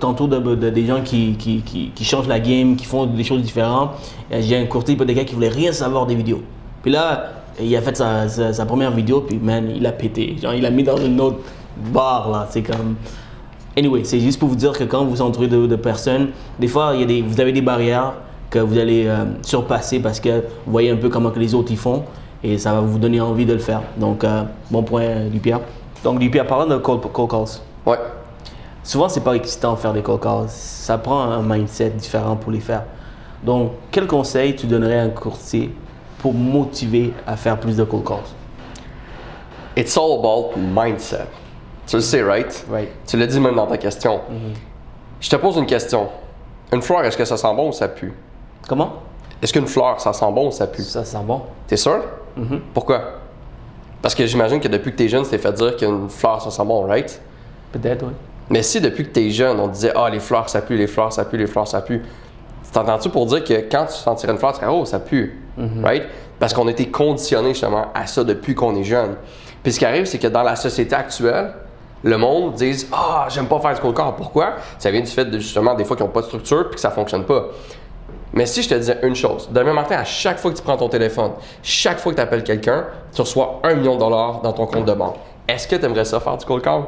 [0.00, 3.22] t'entoures de, de- des gens qui, qui, qui, qui changent la game, qui font des
[3.22, 3.90] choses différentes,
[4.32, 6.42] euh, j'ai un courtier hypothécaire qui voulait rien savoir des vidéos.
[6.82, 7.28] Puis là,
[7.62, 10.36] il a fait sa, sa, sa première vidéo, puis man, il a pété.
[10.40, 11.38] Genre, il a mis dans une autre
[11.92, 12.46] barre, là.
[12.50, 12.96] C'est comme.
[13.76, 16.92] Anyway, c'est juste pour vous dire que quand vous entourez de, de personnes, des fois,
[16.94, 18.14] il y a des, vous avez des barrières
[18.50, 21.70] que vous allez euh, surpasser parce que vous voyez un peu comment que les autres
[21.70, 22.02] y font
[22.42, 23.82] et ça va vous donner envie de le faire.
[23.96, 25.60] Donc, euh, bon point, euh, Lupia.
[26.02, 27.98] Donc, Lupia, parlant de call, call calls, Ouais.
[28.82, 30.46] souvent, c'est pas excitant de faire des call calls.
[30.48, 32.82] Ça prend un mindset différent pour les faire.
[33.44, 35.70] Donc, quel conseil tu donnerais à un courtier
[36.20, 38.18] pour motiver à faire plus de calls?
[39.76, 41.26] It's all about mindset.
[41.86, 42.66] Tu le sais, right?
[42.70, 42.90] Right.
[43.06, 44.20] Tu l'as dit même dans ta question.
[45.20, 46.08] Je te pose une question.
[46.72, 48.12] Une fleur, est-ce que ça sent bon ou ça pue?
[48.68, 48.92] Comment?
[49.42, 50.82] Est-ce qu'une fleur, ça sent bon ou ça pue?
[50.82, 51.42] Ça sent bon.
[51.66, 52.02] T'es sûr?
[52.74, 53.00] Pourquoi?
[54.02, 56.50] Parce que j'imagine que depuis que t'es jeune, tu t'es fait dire qu'une fleur, ça
[56.50, 57.20] sent bon, right?
[57.72, 58.12] Peut-être, oui.
[58.48, 60.86] Mais si depuis que t'es jeune, on te disait, ah, les fleurs, ça pue, les
[60.86, 62.02] fleurs, ça pue, les fleurs, ça pue,
[62.72, 65.40] t'entends-tu pour dire que quand tu sentirais une fleur, tu dirais, oh, ça pue,
[65.82, 66.04] right?
[66.38, 69.16] Parce qu'on a été conditionné justement à ça depuis qu'on est jeune.
[69.62, 71.52] Puis ce qui arrive, c'est que dans la société actuelle,
[72.02, 74.14] le monde dit Ah, j'aime pas faire du cold call.
[74.16, 76.76] Pourquoi Ça vient du fait de justement des fois qu'ils n'ont pas de structure puis
[76.76, 77.48] que ça fonctionne pas.
[78.32, 80.76] Mais si je te disais une chose, demain matin, à chaque fois que tu prends
[80.76, 84.52] ton téléphone, chaque fois que tu appelles quelqu'un, tu reçois un million de dollars dans
[84.52, 85.16] ton compte de banque.
[85.48, 86.82] Est-ce que tu aimerais ça faire du cold call?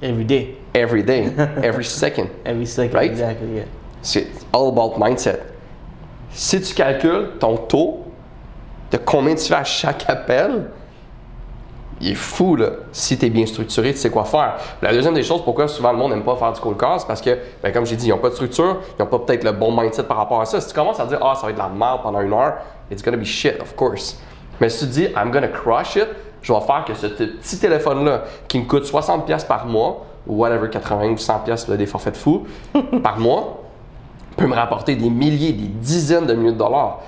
[0.00, 0.56] Every day.
[0.74, 2.28] Every day, every second.
[2.44, 2.94] Every second.
[2.96, 3.10] Right?
[3.10, 3.64] Exactly, yeah.
[4.00, 5.40] C'est all about mindset.
[6.30, 8.05] Si tu calcules ton taux
[8.90, 10.70] de combien tu fais à chaque appel,
[12.00, 12.70] il est fou, là.
[12.92, 14.56] Si tu es bien structuré, tu sais quoi faire.
[14.82, 17.06] La deuxième des choses, pourquoi souvent le monde n'aime pas faire du cold call, c'est
[17.06, 19.44] parce que, ben, comme j'ai dit, ils n'ont pas de structure, ils n'ont pas peut-être
[19.44, 20.60] le bon mindset par rapport à ça.
[20.60, 22.58] Si tu commences à dire, ah, ça va être de la merde pendant une heure,
[22.90, 24.18] it's gonna be shit, of course.
[24.60, 26.08] Mais si tu dis, I'm gonna crush it,
[26.42, 30.68] je vais faire que ce petit téléphone-là, qui me coûte 60$ par mois, ou whatever,
[30.68, 32.46] 80 ou 100$ là, des forfaits de fou,
[33.02, 33.62] par mois,
[34.36, 37.00] peut me rapporter des milliers, des dizaines de milliers de dollars.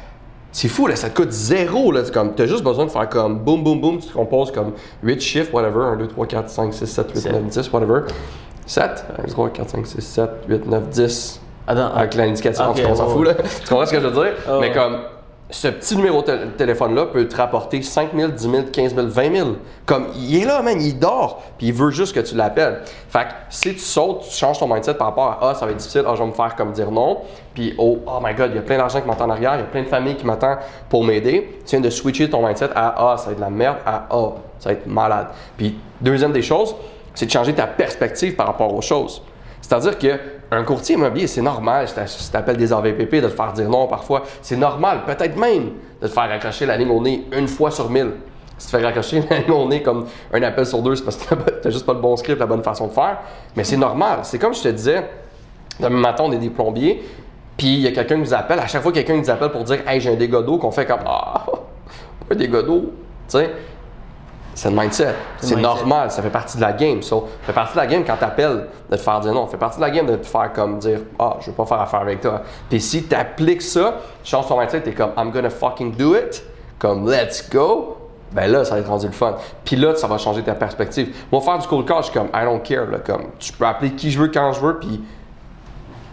[0.50, 1.92] C'est fou, là, ça te coûte zéro.
[1.92, 2.02] Là.
[2.12, 5.20] Comme, as juste besoin de faire comme boum, boum, boum, tu te composes comme 8
[5.20, 7.32] chiffres, whatever, 1, 2, 3, 4, 5, 6, 7, 8, Sept.
[7.32, 8.00] 9, 10, whatever.
[8.66, 11.40] 7, 1, 2, 3, 4, 5, 6, 7, 8, 9, 10.
[11.66, 13.34] Attends, Avec l'indication, Ok, on s'en ouais, fout, là.
[13.34, 14.32] Tu comprends ce que je veux dire?
[14.48, 14.96] Ah, Mais comme,
[15.50, 19.34] ce petit numéro de téléphone-là peut te rapporter 5 000, 10 000, 15 000, 20
[19.34, 19.48] 000.
[19.86, 22.82] Comme, il est là, man, il dort, puis il veut juste que tu l'appelles.
[23.08, 25.72] Fait que si tu sautes, tu changes ton mindset par rapport à, ah, ça va
[25.72, 27.22] être difficile, ah, je vais me faire comme dire non,
[27.54, 29.60] puis oh, oh my god, il y a plein d'argent qui m'attend en arrière, il
[29.60, 30.58] y a plein de familles qui m'attendent
[30.90, 31.60] pour m'aider.
[31.64, 34.06] Tu viens de switcher ton mindset à, ah, ça va être de la merde, à,
[34.10, 35.28] ah, ça va être malade.
[35.56, 36.74] Puis, deuxième des choses,
[37.14, 39.22] c'est de changer ta perspective par rapport aux choses.
[39.62, 39.96] C'est-à-dire
[40.50, 43.68] qu'un courtier immobilier, c'est normal, si t'a- si t'appelles des AVPP, de te faire dire
[43.68, 44.22] non parfois.
[44.42, 47.90] C'est normal, peut-être même, de te faire raccrocher la ligne au nez une fois sur
[47.90, 48.12] mille.
[48.56, 51.04] Si tu te fais raccrocher la ligne au nez comme un appel sur deux, c'est
[51.04, 53.18] parce que t'as- juste pas le bon script, la bonne façon de faire.
[53.56, 54.20] Mais c'est normal.
[54.22, 55.08] C'est comme je te disais,
[55.80, 57.02] demain matin, on est des plombiers,
[57.56, 58.58] puis il y a quelqu'un qui nous appelle.
[58.58, 60.70] À chaque fois que quelqu'un nous appelle pour dire Hey, j'ai un dégât d'eau, qu'on
[60.70, 61.44] fait comme Ah,
[62.30, 62.92] un des gars d'eau.
[63.28, 63.50] Tu sais,
[64.58, 65.14] c'est le mindset.
[65.40, 67.00] C'est normal, ça fait partie de la game.
[67.00, 69.44] So, ça fait partie de la game quand t'appelles de te faire dire non.
[69.44, 71.64] Ça fait partie de la game de te faire comme dire Ah, je veux pas
[71.64, 72.42] faire affaire avec toi.
[72.68, 76.16] Puis si tu appliques ça, tu changes ton mindset, t'es comme I'm gonna fucking do
[76.16, 76.42] it,
[76.80, 77.98] comme let's go,
[78.32, 79.36] ben là, ça va être rendu le fun.
[79.64, 81.14] Puis là, ça va changer ta perspective.
[81.30, 82.86] Moi, faire du cold call, je suis comme I don't care.
[82.90, 85.00] Là, comme, tu peux appeler qui je veux quand je veux, puis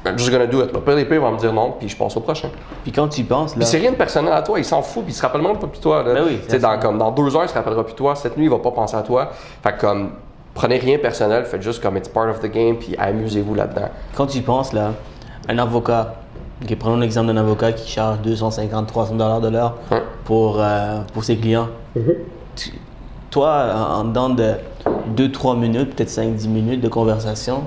[0.06, 0.72] I'm just gonna do it.
[0.74, 2.50] Le PDP va me dire non, puis je passe au prochain.
[2.84, 3.60] Puis quand tu y penses, là.
[3.60, 5.58] Puis c'est rien de personnel à toi, il s'en fout, puis il se rappelle même
[5.58, 6.04] pas plus toi.
[6.04, 6.14] Là.
[6.14, 8.16] Ben oui, sais, dans, comme, dans deux heures, il se rappellera plus toi.
[8.16, 9.30] Cette nuit, il va pas penser à toi.
[9.64, 10.12] Fait que comme,
[10.54, 13.90] prenez rien personnel, faites juste comme it's part of the game, puis amusez-vous là-dedans.
[14.16, 14.92] Quand tu y penses, là,
[15.50, 16.16] un avocat,
[16.64, 19.76] ok, prenons l'exemple d'un avocat qui charge 250, 300 dollars de l'heure
[20.24, 21.68] pour, euh, pour ses clients.
[22.56, 22.72] Tu-
[23.32, 24.54] toi, en, en dedans de
[25.18, 27.64] 2-3 minutes, peut-être 5-10 minutes de conversation,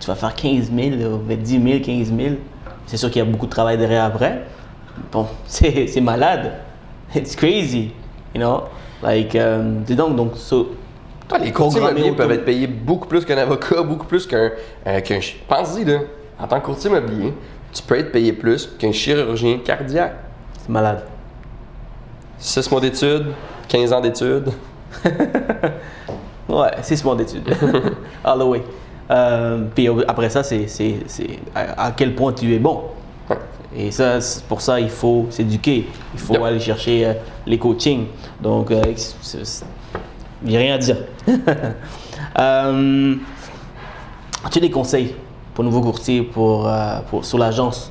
[0.00, 2.34] tu vas faire 15 000, là, peut-être 10 000, 15 000.
[2.86, 4.42] C'est sûr qu'il y a beaucoup de travail derrière après.
[5.12, 6.52] Bon, c'est malade.
[7.14, 7.92] It's crazy,
[8.34, 8.64] you know?
[9.02, 10.74] Like, euh, c'est donc, donc, so,
[11.32, 14.50] Ah, les courtiers immobiliers peuvent être payés beaucoup plus qu'un avocat, beaucoup plus qu'un.
[14.86, 15.00] euh,
[15.48, 15.98] Pense-y, là.
[16.38, 17.32] En tant que courtier immobilier,
[17.72, 20.14] tu peux être payé plus qu'un chirurgien cardiaque.
[20.58, 21.02] c'est malade.
[22.38, 23.26] 6 mois d'études,
[23.68, 24.50] 15 ans d'études.
[26.48, 27.42] Ouais, six mois d'études.
[28.24, 28.62] All the way.
[29.10, 30.66] Euh, puis après ça, c'est
[31.54, 32.82] à, à quel point tu es bon.
[33.30, 33.36] Ouais.
[33.76, 35.86] Et ça, pour ça, il faut s'éduquer.
[36.14, 36.42] Il faut Yep.
[36.42, 37.12] aller chercher euh,
[37.46, 38.06] les coachings.
[38.40, 40.96] Donc, euh, a rien à dire.
[42.38, 43.14] euh,
[44.44, 45.14] as-tu des conseils
[45.54, 46.68] pour nouveaux courtiers pour,
[47.10, 47.90] pour, sur l'agence?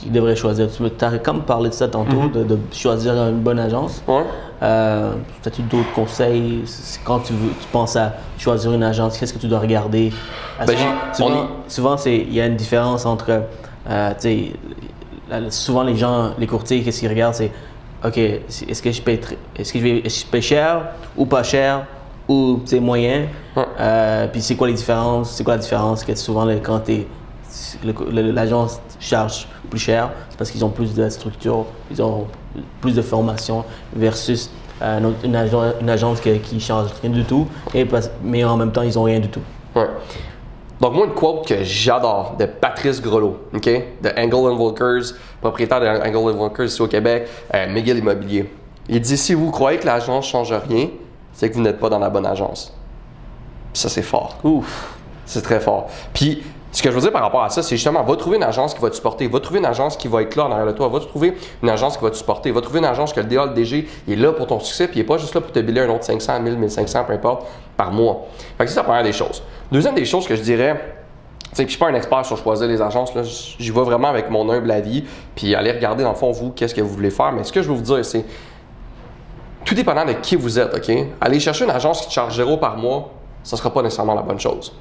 [0.00, 0.68] Qu'ils devraient choisir?
[0.70, 4.02] Tu as comme parlé de ça tantôt, de, de choisir une bonne agence.
[4.08, 4.24] Ouais.
[4.64, 5.12] Euh,
[5.44, 6.64] As-tu d'autres conseils?
[7.04, 10.10] Quand tu, veux, tu penses à choisir une agence, qu'est-ce que tu dois regarder?
[10.60, 10.76] Euh, Ben,
[11.68, 13.42] Souvent, il y a une différence entre.
[13.90, 14.52] euh, tu
[15.50, 17.34] souvent, les gens, les courtiers, qu'est-ce qu'ils regardent?
[17.34, 17.50] C'est
[18.04, 19.20] OK, est-ce que, je paye
[19.56, 20.82] est-ce que je, vais, je paye cher
[21.16, 21.86] ou pas cher
[22.28, 23.26] ou c'est moyen?
[23.56, 23.64] Ouais.
[23.80, 25.30] Euh, Puis c'est quoi les différences?
[25.32, 27.04] C'est quoi la différence que souvent, quand le- le-
[28.12, 32.26] l'agence charge plus cher, c'est parce qu'ils ont plus de structure, ils ont
[32.80, 33.64] plus de formation
[33.94, 34.50] versus
[34.82, 38.56] euh, une, agence, une agence que- qui charge rien du tout, et parce- mais en
[38.56, 39.40] même temps, ils ont rien du tout.
[39.76, 39.86] Ouais.
[40.80, 43.64] Donc, moi, une quote que j'adore de Patrice Grelot, OK?
[44.02, 48.52] De Angle Volkers, propriétaire de Angle Volkers ici au Québec, euh, McGill Immobilier.
[48.88, 50.88] Il dit Si vous croyez que l'agence change rien,
[51.32, 52.72] c'est que vous n'êtes pas dans la bonne agence.
[53.72, 54.36] Puis ça, c'est fort.
[54.42, 54.96] Ouf.
[55.24, 55.86] C'est très fort.
[56.12, 56.42] Puis,
[56.74, 58.74] ce que je veux dire par rapport à ça, c'est justement, va trouver une agence
[58.74, 60.72] qui va te supporter, va trouver une agence qui va être là en arrière de
[60.72, 63.26] toi, va trouver une agence qui va te supporter, va trouver une agence que le
[63.26, 65.52] DA, le DG, est là pour ton succès, puis il n'est pas juste là pour
[65.52, 68.26] te biller un autre 500, 1000, 1500, peu importe, par mois.
[68.58, 69.40] Fait que c'est la première des choses.
[69.70, 70.98] Deuxième des choses que je dirais,
[71.56, 73.12] je suis pas un expert sur choisir les agences,
[73.56, 75.04] j'y vais vraiment avec mon humble avis,
[75.36, 77.30] puis aller regarder dans le fond, vous, qu'est-ce que vous voulez faire.
[77.30, 78.24] Mais ce que je veux vous dire, c'est,
[79.64, 80.92] tout dépendant de qui vous êtes, OK?
[81.20, 83.12] Aller chercher une agence qui te charge zéro par mois,
[83.44, 84.72] ça sera pas nécessairement la bonne chose.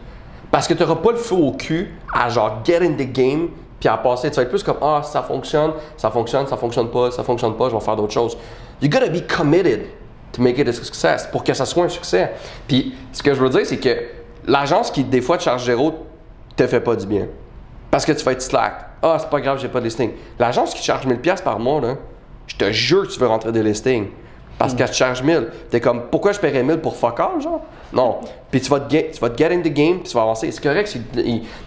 [0.54, 3.50] Parce que tu n'auras pas le feu au cul à genre get in the game
[3.80, 4.30] puis à passer.
[4.30, 7.58] Tu vas être plus comme Ah, ça fonctionne, ça fonctionne, ça fonctionne pas, ça fonctionne
[7.58, 8.38] pas, je vais faire d'autres choses.
[8.80, 9.88] You gotta be committed
[10.32, 12.34] to make it a success pour que ça soit un succès.
[12.68, 13.98] Puis ce que je veux dire, c'est que
[14.46, 16.06] l'agence qui des fois te charge zéro
[16.56, 17.26] te fait pas du bien.
[17.90, 18.74] Parce que tu vas être slack.
[19.02, 20.12] Ah, c'est pas grave, j'ai pas de listing.
[20.38, 21.82] L'agence qui charge 1000$ par mois,
[22.46, 24.10] je te jure que tu veux rentrer des listings.
[24.58, 25.50] Parce qu'elle te charge 1000.
[25.70, 27.62] T'es comme, pourquoi je paierais 1000 pour fuck genre?
[27.92, 28.20] Non.
[28.52, 30.24] Puis tu vas te get, tu vas te get in the game, puis tu vas
[30.24, 30.52] avancer.
[30.52, 31.02] C'est correct si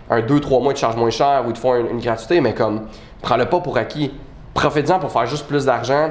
[0.09, 2.55] un 2-3 mois, ils te chargent moins cher ou ils te font une, gratuité, mais
[2.55, 2.87] comme,
[3.23, 4.13] prends-le pas pour acquis.
[4.55, 6.11] Profite-en pour faire juste plus d'argent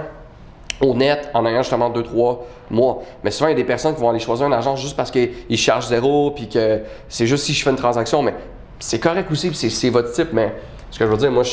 [0.82, 3.02] au net en ayant justement 2-3 mois.
[3.24, 5.10] Mais souvent, il y a des personnes qui vont aller choisir une agence juste parce
[5.12, 8.22] qu'ils chargent zéro, puis que c'est juste si je fais une transaction.
[8.22, 8.36] Mais
[8.80, 10.30] c'est correct aussi, puis c'est- votre type.
[10.34, 10.54] Mais
[10.92, 11.44] ce que je veux dire, moi,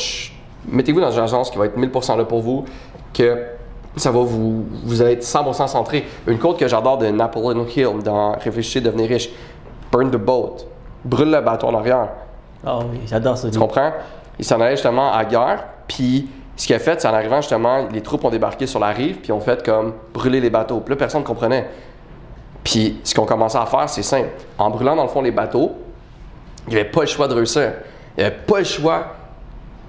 [0.67, 2.65] mettez-vous dans une agence qui va être 1000% là pour vous,
[3.13, 3.37] que
[3.95, 6.05] ça va vous, vous allez être 100% centré.
[6.27, 9.29] Une quote que j'adore de Napoleon Hill dans Réfléchissez, devenir riche.
[9.91, 10.57] Burn the boat.
[11.05, 12.09] Brûle le bateau en arrière.
[12.65, 13.49] Ah oui, j'adore ça.
[13.49, 13.91] Tu comprends?
[14.39, 17.41] Il s'en allait justement à la guerre, puis ce qu'il a fait, c'est en arrivant
[17.41, 20.79] justement, les troupes ont débarqué sur la rive, puis ont fait comme brûler les bateaux.
[20.79, 21.69] Puis là, personne ne comprenait.
[22.63, 24.29] Puis ce qu'on commençait à faire, c'est simple.
[24.57, 25.73] En brûlant dans le fond les bateaux,
[26.67, 27.73] il n'y avait pas le choix de réussir.
[28.17, 29.03] Il n'y avait pas le choix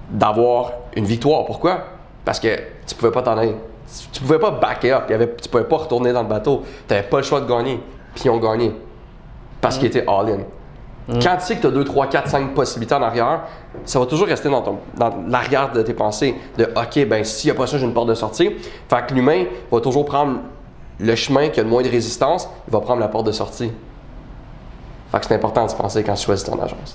[0.09, 1.45] d'avoir une victoire.
[1.45, 1.79] Pourquoi?
[2.25, 3.55] Parce que tu pouvais pas t'en aller.
[4.11, 5.03] Tu pouvais pas backer up.
[5.09, 6.63] Il y avait, tu pouvais pas retourner dans le bateau.
[6.87, 7.81] Tu n'avais pas le choix de gagner.
[8.13, 8.73] Puis ils ont gagné.
[9.61, 10.39] Parce qu'ils étaient all-in.
[11.21, 13.41] Quand tu sais que tu as 2, 3, 4, 5 possibilités en arrière,
[13.85, 16.33] ça va toujours rester dans, ton, dans l'arrière de tes pensées.
[16.57, 18.51] De OK, ben s'il n'y a pas ça, j'ai une porte de sortie.
[18.89, 20.39] Fait que l'humain va toujours prendre
[20.99, 23.71] le chemin qui a le moins de résistance, il va prendre la porte de sortie.
[25.11, 26.93] Fait que c'est important de se penser quand tu choisis ton agence.